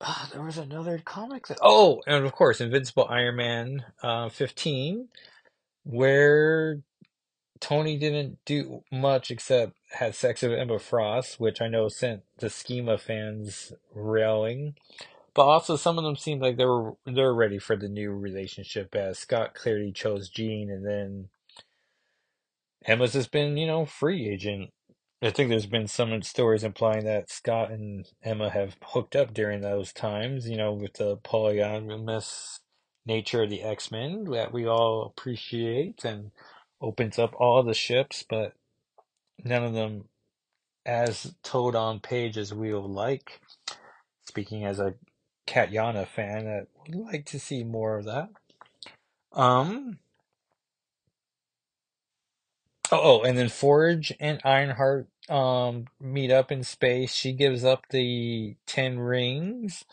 Ah, 0.05 0.29
there 0.33 0.43
was 0.43 0.59
another 0.59 1.01
comic 1.05 1.49
that, 1.49 1.59
oh, 1.63 2.03
and 2.07 2.27
of 2.27 2.33
course, 2.33 2.61
Invincible 2.61 3.07
Iron 3.11 3.37
Man 3.37 3.87
uh, 4.03 4.31
15, 4.31 5.09
where 5.85 6.81
Tony 7.61 7.99
didn't 7.99 8.39
do 8.47 8.85
much 8.93 9.31
except 9.31 9.75
had 9.93 10.15
sex 10.15 10.43
with 10.43 10.53
Emma 10.53 10.79
Frost, 10.79 11.41
which 11.41 11.61
I 11.63 11.69
know 11.69 11.89
sent 11.89 12.23
the 12.39 12.49
Scemma 12.49 13.01
fans 13.01 13.73
railing. 13.95 14.77
But 15.35 15.47
also, 15.47 15.77
some 15.77 15.99
of 15.99 16.05
them 16.05 16.17
seemed 16.17 16.43
like 16.43 16.57
they 16.59 16.67
were 16.67 16.95
they're 17.07 17.35
ready 17.35 17.59
for 17.59 17.77
the 17.77 17.89
new 17.89 18.13
relationship, 18.13 18.95
as 18.97 19.19
Scott 19.19 19.55
clearly 19.55 19.93
chose 19.93 20.29
Jean, 20.29 20.71
and 20.71 20.87
then 20.87 21.29
Emma's 22.87 23.15
just 23.15 23.33
been, 23.33 23.57
you 23.57 23.67
know, 23.67 23.87
free 23.87 24.29
agent. 24.29 24.73
I 25.25 25.31
think 25.31 25.49
there's 25.49 25.65
been 25.65 25.89
some 25.89 26.21
stories 26.21 26.65
implying 26.65 27.07
that 27.07 27.31
Scott 27.31 27.71
and 27.71 28.07
Emma 28.23 28.51
have 28.51 28.77
hooked 28.83 29.17
up 29.17 29.33
during 29.33 29.63
those 29.63 29.91
times, 29.91 30.51
you 30.51 30.59
know, 30.59 30.75
with 30.75 30.93
the 30.95 31.17
polyamorous 31.17 32.59
nature 33.07 33.45
of 33.45 33.49
the 33.49 33.63
X-Men 33.63 34.25
that 34.33 34.53
we 34.53 34.67
all 34.67 35.03
appreciate 35.07 36.05
and 36.05 36.31
opens 36.79 37.19
up 37.19 37.33
all 37.39 37.63
the 37.63 37.73
ships, 37.73 38.23
but 38.29 38.53
none 39.43 39.65
of 39.65 39.73
them 39.73 40.11
as 40.85 41.35
told 41.43 41.75
on 41.75 42.01
page 42.01 42.37
as 42.37 42.53
we 42.53 42.75
would 42.75 42.85
like. 42.85 43.41
Speaking 44.27 44.67
as 44.67 44.79
a 44.79 44.95
Katyana 45.47 46.07
fan, 46.07 46.47
I 46.47 46.63
would 46.87 46.95
like 46.95 47.25
to 47.27 47.41
see 47.41 47.65
more 47.65 47.97
of 47.97 48.05
that. 48.05 48.29
Um, 49.33 50.01
Oh, 52.95 53.01
oh, 53.03 53.23
and 53.23 53.39
then 53.39 53.49
Forge 53.49 54.13
and 54.21 54.41
Ironheart 54.45 55.09
um 55.29 55.87
meet 56.01 56.31
up 56.31 56.53
in 56.53 56.65
space. 56.65 57.15
She 57.15 57.33
gives 57.33 57.65
up 57.65 57.87
the 57.91 58.57
ten 58.67 58.99
rings 58.99 59.85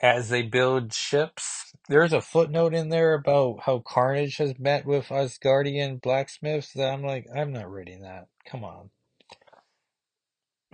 as 0.00 0.28
they 0.30 0.42
build 0.42 0.92
ships. 0.92 1.72
There's 1.88 2.12
a 2.12 2.20
footnote 2.20 2.74
in 2.74 2.90
there 2.90 3.14
about 3.14 3.60
how 3.66 3.80
Carnage 3.80 4.38
has 4.38 4.58
met 4.58 4.86
with 4.86 5.08
Asgardian 5.08 6.00
blacksmiths 6.02 6.72
that 6.74 6.92
I'm 6.92 7.04
like, 7.04 7.26
I'm 7.34 7.52
not 7.52 7.70
reading 7.70 8.02
that. 8.02 8.28
Come 8.46 8.64
on. 8.64 8.90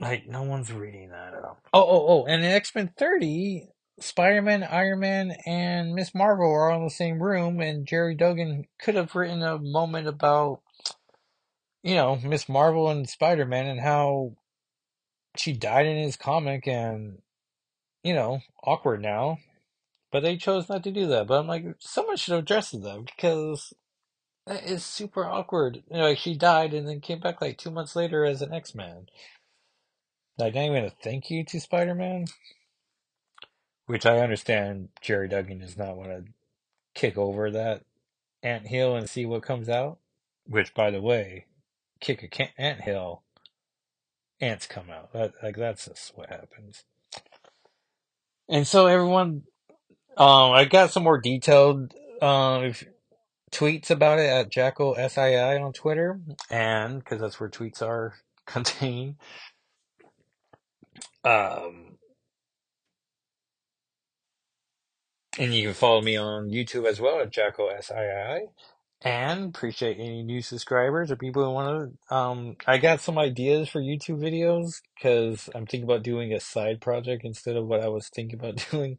Like, 0.01 0.27
no 0.29 0.43
one's 0.43 0.73
reading 0.73 1.11
that 1.11 1.35
at 1.35 1.45
all. 1.45 1.59
Oh, 1.73 1.83
oh, 1.83 2.07
oh, 2.09 2.27
and 2.27 2.45
in 2.45 2.51
X-Men 2.51 2.93
30, 2.99 3.69
Spider-Man, 4.01 4.65
Iron 4.65 5.01
Man, 5.01 5.37
and 5.47 5.95
Miss 5.95 6.15
Marvel 6.15 6.51
are 6.53 6.71
all 6.71 6.79
in 6.79 6.85
the 6.85 6.91
same 6.91 7.23
room, 7.23 7.61
and 7.61 7.87
Gerry 7.87 8.15
Duggan 8.17 8.67
could 8.81 8.97
have 8.97 9.15
written 9.15 9.43
a 9.43 9.59
moment 9.59 10.09
about 10.09 10.61
you 11.83 11.95
know, 11.95 12.16
Miss 12.23 12.49
Marvel 12.49 12.88
and 12.88 13.09
Spider 13.09 13.45
Man 13.45 13.66
and 13.66 13.81
how 13.81 14.33
she 15.37 15.53
died 15.53 15.87
in 15.87 15.97
his 15.97 16.16
comic 16.16 16.66
and, 16.66 17.18
you 18.03 18.14
know, 18.14 18.40
awkward 18.62 19.03
now. 19.03 19.38
But 20.11 20.23
they 20.23 20.37
chose 20.37 20.68
not 20.68 20.85
to 20.85 20.90
do 20.90 21.07
that. 21.07 21.27
But 21.27 21.40
I'm 21.40 21.47
like, 21.47 21.64
someone 21.79 22.16
should 22.16 22.33
have 22.33 22.42
addressed 22.42 22.81
that 22.83 23.05
because 23.07 23.73
that 24.47 24.64
is 24.64 24.85
super 24.85 25.25
awkward. 25.25 25.83
You 25.90 25.97
know, 25.97 26.05
like 26.05 26.18
she 26.18 26.35
died 26.37 26.75
and 26.75 26.87
then 26.87 27.01
came 27.01 27.21
back 27.21 27.40
like 27.40 27.59
two 27.59 27.71
months 27.71 27.97
later 27.97 28.25
as 28.25 28.42
an 28.42 28.53
X 28.53 28.75
Man. 28.75 29.07
Like, 30.38 30.55
not 30.55 30.64
even 30.64 30.85
a 30.85 30.90
thank 30.90 31.31
you 31.31 31.45
to 31.45 31.61
Spider 31.61 31.95
Man. 31.95 32.27
Which 33.87 34.07
I 34.07 34.21
understand 34.21 34.90
Gerry 35.01 35.29
Duggan 35.29 35.59
does 35.59 35.77
not 35.77 35.97
want 35.97 36.11
to 36.11 36.25
kick 36.95 37.18
over 37.18 37.51
that 37.51 37.83
ant 38.42 38.66
hill 38.66 38.95
and 38.97 39.09
see 39.09 39.27
what 39.27 39.42
comes 39.42 39.68
out. 39.68 39.99
Which, 40.47 40.75
by 40.75 40.90
the 40.90 41.01
way, 41.01 41.47
kick 42.03 42.23
a 42.25 42.29
can- 42.29 42.51
ant 42.59 42.83
hill 42.83 43.25
ants 44.41 44.69
come 44.69 44.91
out. 44.91 45.12
That, 45.15 45.33
like 45.43 45.57
that's 45.57 45.87
just 45.87 46.17
what 46.17 46.31
happens. 46.31 46.85
And 48.49 48.67
so 48.67 48.87
everyone, 48.88 49.45
um, 50.17 50.53
I 50.53 50.67
got 50.67 50.93
some 50.93 51.05
more 51.05 51.21
detailed 51.21 51.95
um 52.23 52.75
tweets 53.53 53.91
about 53.91 54.19
it 54.21 54.29
at 54.29 54.51
Jackal 54.51 54.97
SII 54.97 55.62
on 55.65 55.73
Twitter, 55.75 56.21
and 56.51 56.99
because 57.01 57.21
that's 57.21 57.41
where 57.41 57.51
tweets 57.51 57.83
are 57.83 58.15
contained. 58.47 59.17
Um, 61.25 61.99
and 65.38 65.55
you 65.55 65.67
can 65.69 65.75
follow 65.75 66.03
me 66.03 66.17
on 66.17 66.51
YouTube 66.51 66.87
as 66.87 67.01
well 67.01 67.21
at 67.21 67.33
Jackal 67.33 67.71
SII. 67.81 68.49
And 69.05 69.49
appreciate 69.49 69.99
any 69.99 70.23
new 70.23 70.43
subscribers 70.43 71.11
or 71.11 71.17
people 71.17 71.45
who 71.45 71.51
want 71.51 71.93
to. 72.09 72.15
Um, 72.15 72.57
I 72.69 72.79
got 72.79 73.01
some 73.01 73.19
ideas 73.19 73.69
for 73.69 73.81
YouTube 73.81 74.21
videos 74.21 74.81
because 74.95 75.51
I'm 75.55 75.67
thinking 75.67 75.85
about 75.85 76.05
doing 76.05 76.33
a 76.33 76.38
side 76.38 76.81
project 76.81 77.25
instead 77.25 77.57
of 77.57 77.67
what 77.67 77.83
I 77.83 77.88
was 77.88 78.09
thinking 78.09 78.38
about 78.38 78.65
doing. 78.71 78.99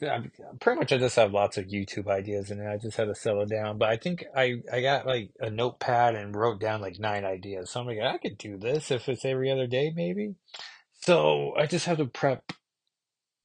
Yeah, 0.00 0.22
pretty 0.60 0.80
much 0.80 0.92
I 0.92 0.98
just 0.98 1.16
have 1.16 1.32
lots 1.32 1.56
of 1.56 1.66
YouTube 1.66 2.08
ideas 2.08 2.50
and 2.50 2.66
I 2.66 2.76
just 2.76 2.96
had 2.96 3.08
to 3.08 3.14
settle 3.14 3.46
down. 3.46 3.78
But 3.78 3.88
I 3.88 3.96
think 3.96 4.24
I, 4.36 4.56
I 4.70 4.82
got 4.82 5.06
like 5.06 5.30
a 5.40 5.48
notepad 5.48 6.14
and 6.14 6.36
wrote 6.36 6.60
down 6.60 6.82
like 6.82 6.98
nine 6.98 7.24
ideas. 7.24 7.70
So 7.70 7.80
I'm 7.80 7.86
like, 7.86 8.00
I 8.00 8.18
could 8.18 8.36
do 8.36 8.58
this 8.58 8.90
if 8.90 9.08
it's 9.08 9.24
every 9.24 9.50
other 9.50 9.66
day, 9.66 9.92
maybe. 9.94 10.34
So 10.92 11.54
I 11.56 11.66
just 11.66 11.86
have 11.86 11.98
to 11.98 12.06
prep 12.06 12.52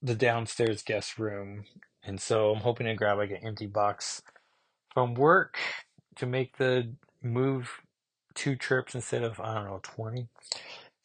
the 0.02 0.15
downstairs 0.15 0.84
guest 0.84 1.18
room. 1.18 1.63
And 2.04 2.20
so 2.20 2.52
I'm 2.52 2.62
hoping 2.62 2.88
to 2.88 2.94
grab 2.94 3.18
like 3.18 3.32
an 3.32 3.46
empty 3.46 3.68
box 3.68 4.22
from 4.95 5.13
work 5.13 5.58
to 6.15 6.25
make 6.25 6.58
the 6.58 6.95
move 7.21 7.69
two 8.34 8.55
trips 8.55 8.95
instead 8.95 9.23
of, 9.23 9.39
I 9.39 9.53
don't 9.53 9.65
know, 9.65 9.79
20. 9.84 10.27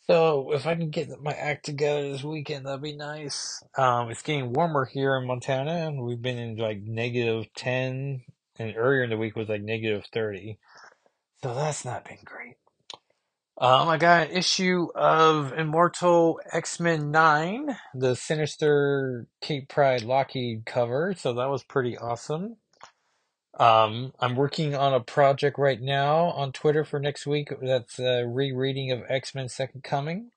So 0.07 0.53
if 0.53 0.67
I 0.67 0.75
can 0.75 0.91
get 0.91 1.09
my 1.21 1.33
act 1.33 1.65
together 1.67 2.11
this 2.11 2.25
weekend, 2.25 2.67
that'd 2.67 2.83
be 2.83 2.97
nice. 2.97 3.63
Um, 3.77 4.11
it's 4.11 4.23
getting 4.23 4.53
warmer 4.53 4.87
here 4.87 5.17
in 5.17 5.27
Montana, 5.27 5.89
and 5.89 6.03
we've 6.03 6.23
been 6.23 6.39
in 6.39 6.57
like 6.57 6.83
negative 6.83 7.47
10, 7.55 8.23
and 8.59 8.75
earlier 8.77 9.05
in 9.05 9.11
the 9.11 9.19
week 9.19 9.37
was 9.37 9.49
like 9.49 9.63
negative 9.63 10.05
30. 10.13 10.59
So 11.43 11.55
that's 11.55 11.85
not 11.85 12.05
been 12.05 12.19
great. 12.25 12.57
Um, 13.59 13.89
I 13.89 13.99
got 13.99 14.29
an 14.29 14.37
issue 14.37 14.89
of 14.95 15.53
Immortal 15.53 16.41
X-Men 16.51 17.11
9, 17.11 17.77
the 17.95 18.17
Sinister 18.17 19.27
Kate 19.43 19.69
Pryde 19.69 20.03
Lockheed 20.03 20.65
cover, 20.65 21.15
so 21.17 21.35
that 21.35 21.51
was 21.51 21.63
pretty 21.63 21.99
awesome. 21.99 22.57
Um, 23.61 24.15
I'm 24.19 24.37
working 24.37 24.75
on 24.75 24.95
a 24.95 25.01
project 25.01 25.59
right 25.59 25.81
now 25.81 26.31
on 26.31 26.51
Twitter 26.51 26.83
for 26.83 26.99
next 26.99 27.27
week 27.27 27.53
that's 27.61 27.99
a 27.99 28.25
rereading 28.27 28.91
of 28.91 29.03
X-Men 29.07 29.51
Second 29.51 29.85
Coming. 29.85 30.31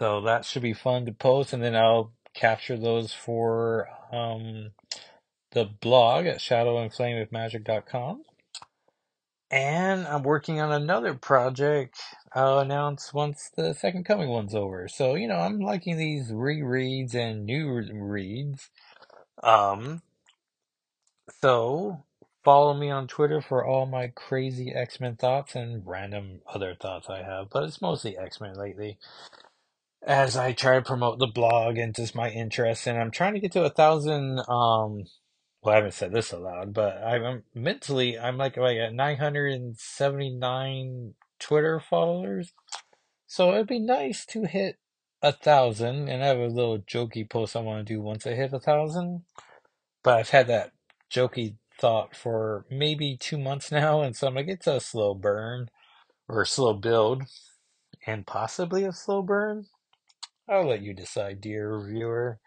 So 0.00 0.20
that 0.22 0.44
should 0.44 0.62
be 0.62 0.72
fun 0.72 1.06
to 1.06 1.12
post, 1.12 1.52
and 1.52 1.62
then 1.62 1.76
I'll 1.76 2.10
capture 2.34 2.76
those 2.76 3.12
for 3.12 3.88
um, 4.12 4.72
the 5.52 5.66
blog 5.66 6.26
at 6.26 6.38
shadowandflamewithmagic.com. 6.38 8.22
And 9.48 10.04
I'm 10.08 10.24
working 10.24 10.60
on 10.60 10.72
another 10.72 11.14
project 11.14 12.00
I'll 12.32 12.58
announce 12.58 13.14
once 13.14 13.52
the 13.56 13.72
Second 13.72 14.04
Coming 14.04 14.30
one's 14.30 14.56
over. 14.56 14.88
So, 14.88 15.14
you 15.14 15.28
know, 15.28 15.38
I'm 15.38 15.60
liking 15.60 15.96
these 15.96 16.32
rereads 16.32 17.14
and 17.14 17.46
new 17.46 17.70
reads. 17.70 18.68
Um, 19.44 20.02
so 21.40 22.04
follow 22.44 22.74
me 22.74 22.90
on 22.90 23.08
Twitter 23.08 23.40
for 23.40 23.64
all 23.64 23.86
my 23.86 24.08
crazy 24.08 24.72
X-Men 24.74 25.16
thoughts 25.16 25.54
and 25.54 25.82
random 25.86 26.40
other 26.52 26.74
thoughts 26.74 27.08
I 27.10 27.22
have, 27.22 27.50
but 27.50 27.64
it's 27.64 27.82
mostly 27.82 28.16
X-Men 28.16 28.54
lately. 28.54 28.98
As 30.06 30.36
I 30.36 30.52
try 30.52 30.76
to 30.76 30.82
promote 30.82 31.18
the 31.18 31.26
blog 31.26 31.78
and 31.78 31.94
just 31.94 32.14
my 32.14 32.30
interests, 32.30 32.86
and 32.86 32.98
I'm 32.98 33.10
trying 33.10 33.34
to 33.34 33.40
get 33.40 33.52
to 33.52 33.64
a 33.64 33.70
thousand 33.70 34.40
um 34.48 35.04
well, 35.62 35.72
I 35.72 35.76
haven't 35.78 35.94
said 35.94 36.12
this 36.12 36.32
aloud, 36.32 36.72
but 36.72 37.02
I'm 37.02 37.42
mentally, 37.52 38.16
I'm 38.16 38.36
like 38.36 38.56
like 38.56 38.78
at 38.78 38.94
979 38.94 41.14
Twitter 41.40 41.80
followers. 41.80 42.52
So 43.26 43.52
it'd 43.52 43.66
be 43.66 43.80
nice 43.80 44.24
to 44.26 44.44
hit 44.44 44.76
a 45.22 45.32
thousand, 45.32 46.08
and 46.08 46.22
I 46.22 46.28
have 46.28 46.38
a 46.38 46.46
little 46.46 46.78
jokey 46.78 47.28
post 47.28 47.56
I 47.56 47.62
want 47.62 47.84
to 47.84 47.94
do 47.94 48.00
once 48.00 48.28
I 48.28 48.34
hit 48.34 48.52
a 48.52 48.60
thousand. 48.60 49.24
But 50.04 50.20
I've 50.20 50.30
had 50.30 50.46
that 50.46 50.70
jokey 51.12 51.56
thought 51.78 52.16
for 52.16 52.64
maybe 52.70 53.16
two 53.18 53.38
months 53.38 53.70
now, 53.72 54.02
and 54.02 54.16
so 54.16 54.26
I'm 54.26 54.34
like, 54.34 54.48
it's 54.48 54.66
a 54.66 54.80
slow 54.80 55.14
burn 55.14 55.70
or 56.28 56.42
a 56.42 56.46
slow 56.46 56.74
build, 56.74 57.22
and 58.06 58.26
possibly 58.26 58.84
a 58.84 58.92
slow 58.92 59.22
burn. 59.22 59.66
I'll 60.48 60.66
let 60.68 60.82
you 60.82 60.94
decide, 60.94 61.40
dear 61.40 61.78
viewer. 61.80 62.38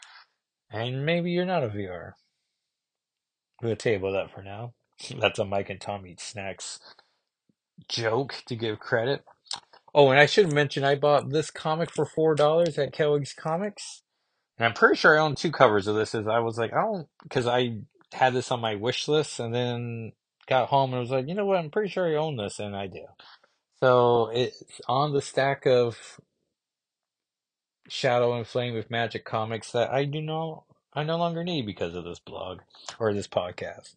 And 0.72 1.06
maybe 1.06 1.32
you're 1.32 1.46
not 1.46 1.64
a 1.64 1.70
viewer. 1.70 2.16
We'll 3.62 3.76
table 3.76 4.14
that 4.14 4.32
for 4.32 4.42
now. 4.42 4.74
That's 5.20 5.40
a 5.40 5.46
Mike 5.46 5.70
and 5.70 5.82
Tom 5.82 6.06
eat 6.06 6.20
snacks 6.20 6.80
joke 7.88 8.44
to 8.48 8.56
give 8.56 8.80
credit. 8.80 9.24
Oh, 9.94 10.10
and 10.12 10.20
I 10.20 10.26
should 10.26 10.54
mention 10.54 10.84
I 10.84 10.96
bought 10.96 11.30
this 11.30 11.50
comic 11.50 11.92
for 11.92 12.06
four 12.06 12.36
dollars 12.36 12.78
at 12.78 12.94
Kellogg's 12.94 13.34
Comics, 13.34 14.04
and 14.58 14.66
I'm 14.68 14.74
pretty 14.74 14.98
sure 14.98 15.18
I 15.18 15.22
own 15.22 15.36
two 15.36 15.52
covers 15.52 15.88
of 15.88 15.96
this. 15.96 16.14
As 16.14 16.28
I 16.28 16.40
was 16.40 16.58
like, 16.58 16.74
I 16.74 16.82
don't, 16.82 17.08
because 17.24 17.48
I 17.48 17.80
had 18.14 18.34
this 18.34 18.52
on 18.52 18.60
my 18.60 18.76
wish 18.76 19.08
list, 19.08 19.40
and 19.40 19.54
then 19.54 20.14
got 20.48 20.70
home 20.70 20.94
and 20.94 21.02
was 21.02 21.12
like, 21.12 21.28
you 21.28 21.36
know 21.36 21.46
what? 21.46 21.58
I'm 21.58 21.70
pretty 21.70 21.90
sure 21.90 22.08
I 22.08 22.16
own 22.16 22.38
this, 22.38 22.60
and 22.60 22.76
I 22.76 22.88
do. 22.88 23.06
So 23.82 24.30
it's 24.34 24.82
on 24.88 25.14
the 25.14 25.22
stack 25.22 25.66
of 25.66 26.20
Shadow 27.88 28.36
and 28.36 28.46
Flame 28.46 28.74
with 28.74 28.92
Magic 28.92 29.26
comics 29.26 29.72
that 29.72 29.92
I 29.92 30.06
do 30.06 30.22
not, 30.22 30.64
I 30.94 31.04
no 31.04 31.18
longer 31.18 31.44
need 31.44 31.66
because 31.66 31.96
of 31.96 32.04
this 32.04 32.20
blog 32.20 32.60
or 33.00 33.14
this 33.14 33.28
podcast. 33.28 33.96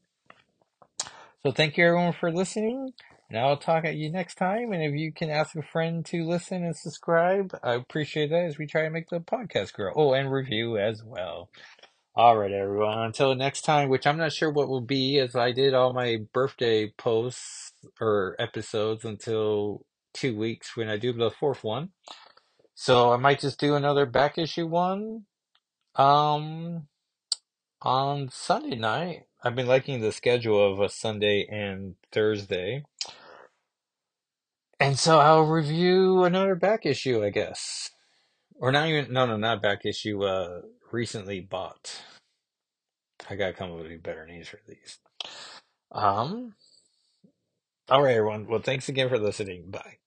So 1.43 1.51
thank 1.51 1.77
you 1.77 1.87
everyone 1.87 2.13
for 2.13 2.31
listening. 2.31 2.93
And 3.29 3.41
I'll 3.41 3.57
talk 3.57 3.85
at 3.85 3.97
you 3.97 4.11
next 4.11 4.37
time. 4.37 4.73
And 4.73 4.83
if 4.83 4.95
you 4.95 5.11
can 5.11 5.31
ask 5.31 5.57
a 5.57 5.63
friend 5.63 6.05
to 6.07 6.25
listen 6.25 6.65
and 6.65 6.77
subscribe, 6.77 7.59
I 7.63 7.73
appreciate 7.73 8.29
that 8.29 8.45
as 8.45 8.59
we 8.59 8.67
try 8.67 8.83
to 8.83 8.91
make 8.91 9.09
the 9.09 9.21
podcast 9.21 9.73
grow. 9.73 9.93
Oh, 9.97 10.13
and 10.13 10.31
review 10.31 10.79
as 10.79 11.03
well. 11.03 11.49
All 12.15 12.37
right, 12.37 12.53
everyone. 12.53 12.99
Until 12.99 13.35
next 13.35 13.63
time, 13.63 13.89
which 13.89 14.07
I'm 14.07 14.19
not 14.19 14.35
sure 14.35 14.51
what 14.51 14.69
will 14.69 14.83
be, 14.83 15.19
as 15.19 15.35
I 15.35 15.53
did 15.53 15.73
all 15.73 15.95
my 15.95 16.19
birthday 16.35 16.93
posts 16.99 17.73
or 18.03 18.37
episodes 18.39 19.07
until 19.07 19.87
two 20.13 20.37
weeks 20.37 20.77
when 20.77 20.91
I 20.91 20.99
do 20.99 21.15
the 21.15 21.31
fourth 21.31 21.65
one. 21.65 21.91
So 22.75 23.13
I 23.13 23.17
might 23.17 23.41
just 23.41 23.59
do 23.59 23.77
another 23.77 24.05
back 24.05 24.37
issue 24.37 24.67
one. 24.67 25.25
Um, 25.97 26.89
on 27.83 28.29
Sunday 28.31 28.77
night. 28.77 29.25
I've 29.43 29.57
been 29.57 29.67
liking 29.67 30.01
the 30.01 30.13
schedule 30.13 30.73
of 30.73 30.81
a 30.81 30.89
Sunday 30.91 31.47
and 31.51 31.95
Thursday. 32.13 32.85
And 34.79 34.99
so 34.99 35.19
I'll 35.19 35.45
review 35.45 36.25
another 36.25 36.57
back 36.57 36.87
issue, 36.87 37.25
I 37.25 37.31
guess. 37.31 37.91
Or 38.57 38.73
not 38.73 38.89
even, 38.89 39.13
no, 39.13 39.27
no, 39.27 39.37
not 39.37 39.63
back 39.63 39.85
issue, 39.85 40.23
uh, 40.25 40.61
recently 40.93 41.41
bought. 41.41 42.03
I 43.31 43.37
gotta 43.37 43.55
come 43.55 43.73
up 43.73 43.79
with 43.79 44.03
better 44.03 44.27
names 44.27 44.49
for 44.49 44.61
these. 44.69 44.99
Um, 45.93 46.55
alright, 47.91 48.17
everyone. 48.17 48.47
Well, 48.49 48.61
thanks 48.63 48.89
again 48.89 49.09
for 49.11 49.19
listening. 49.19 49.71
Bye. 49.71 49.99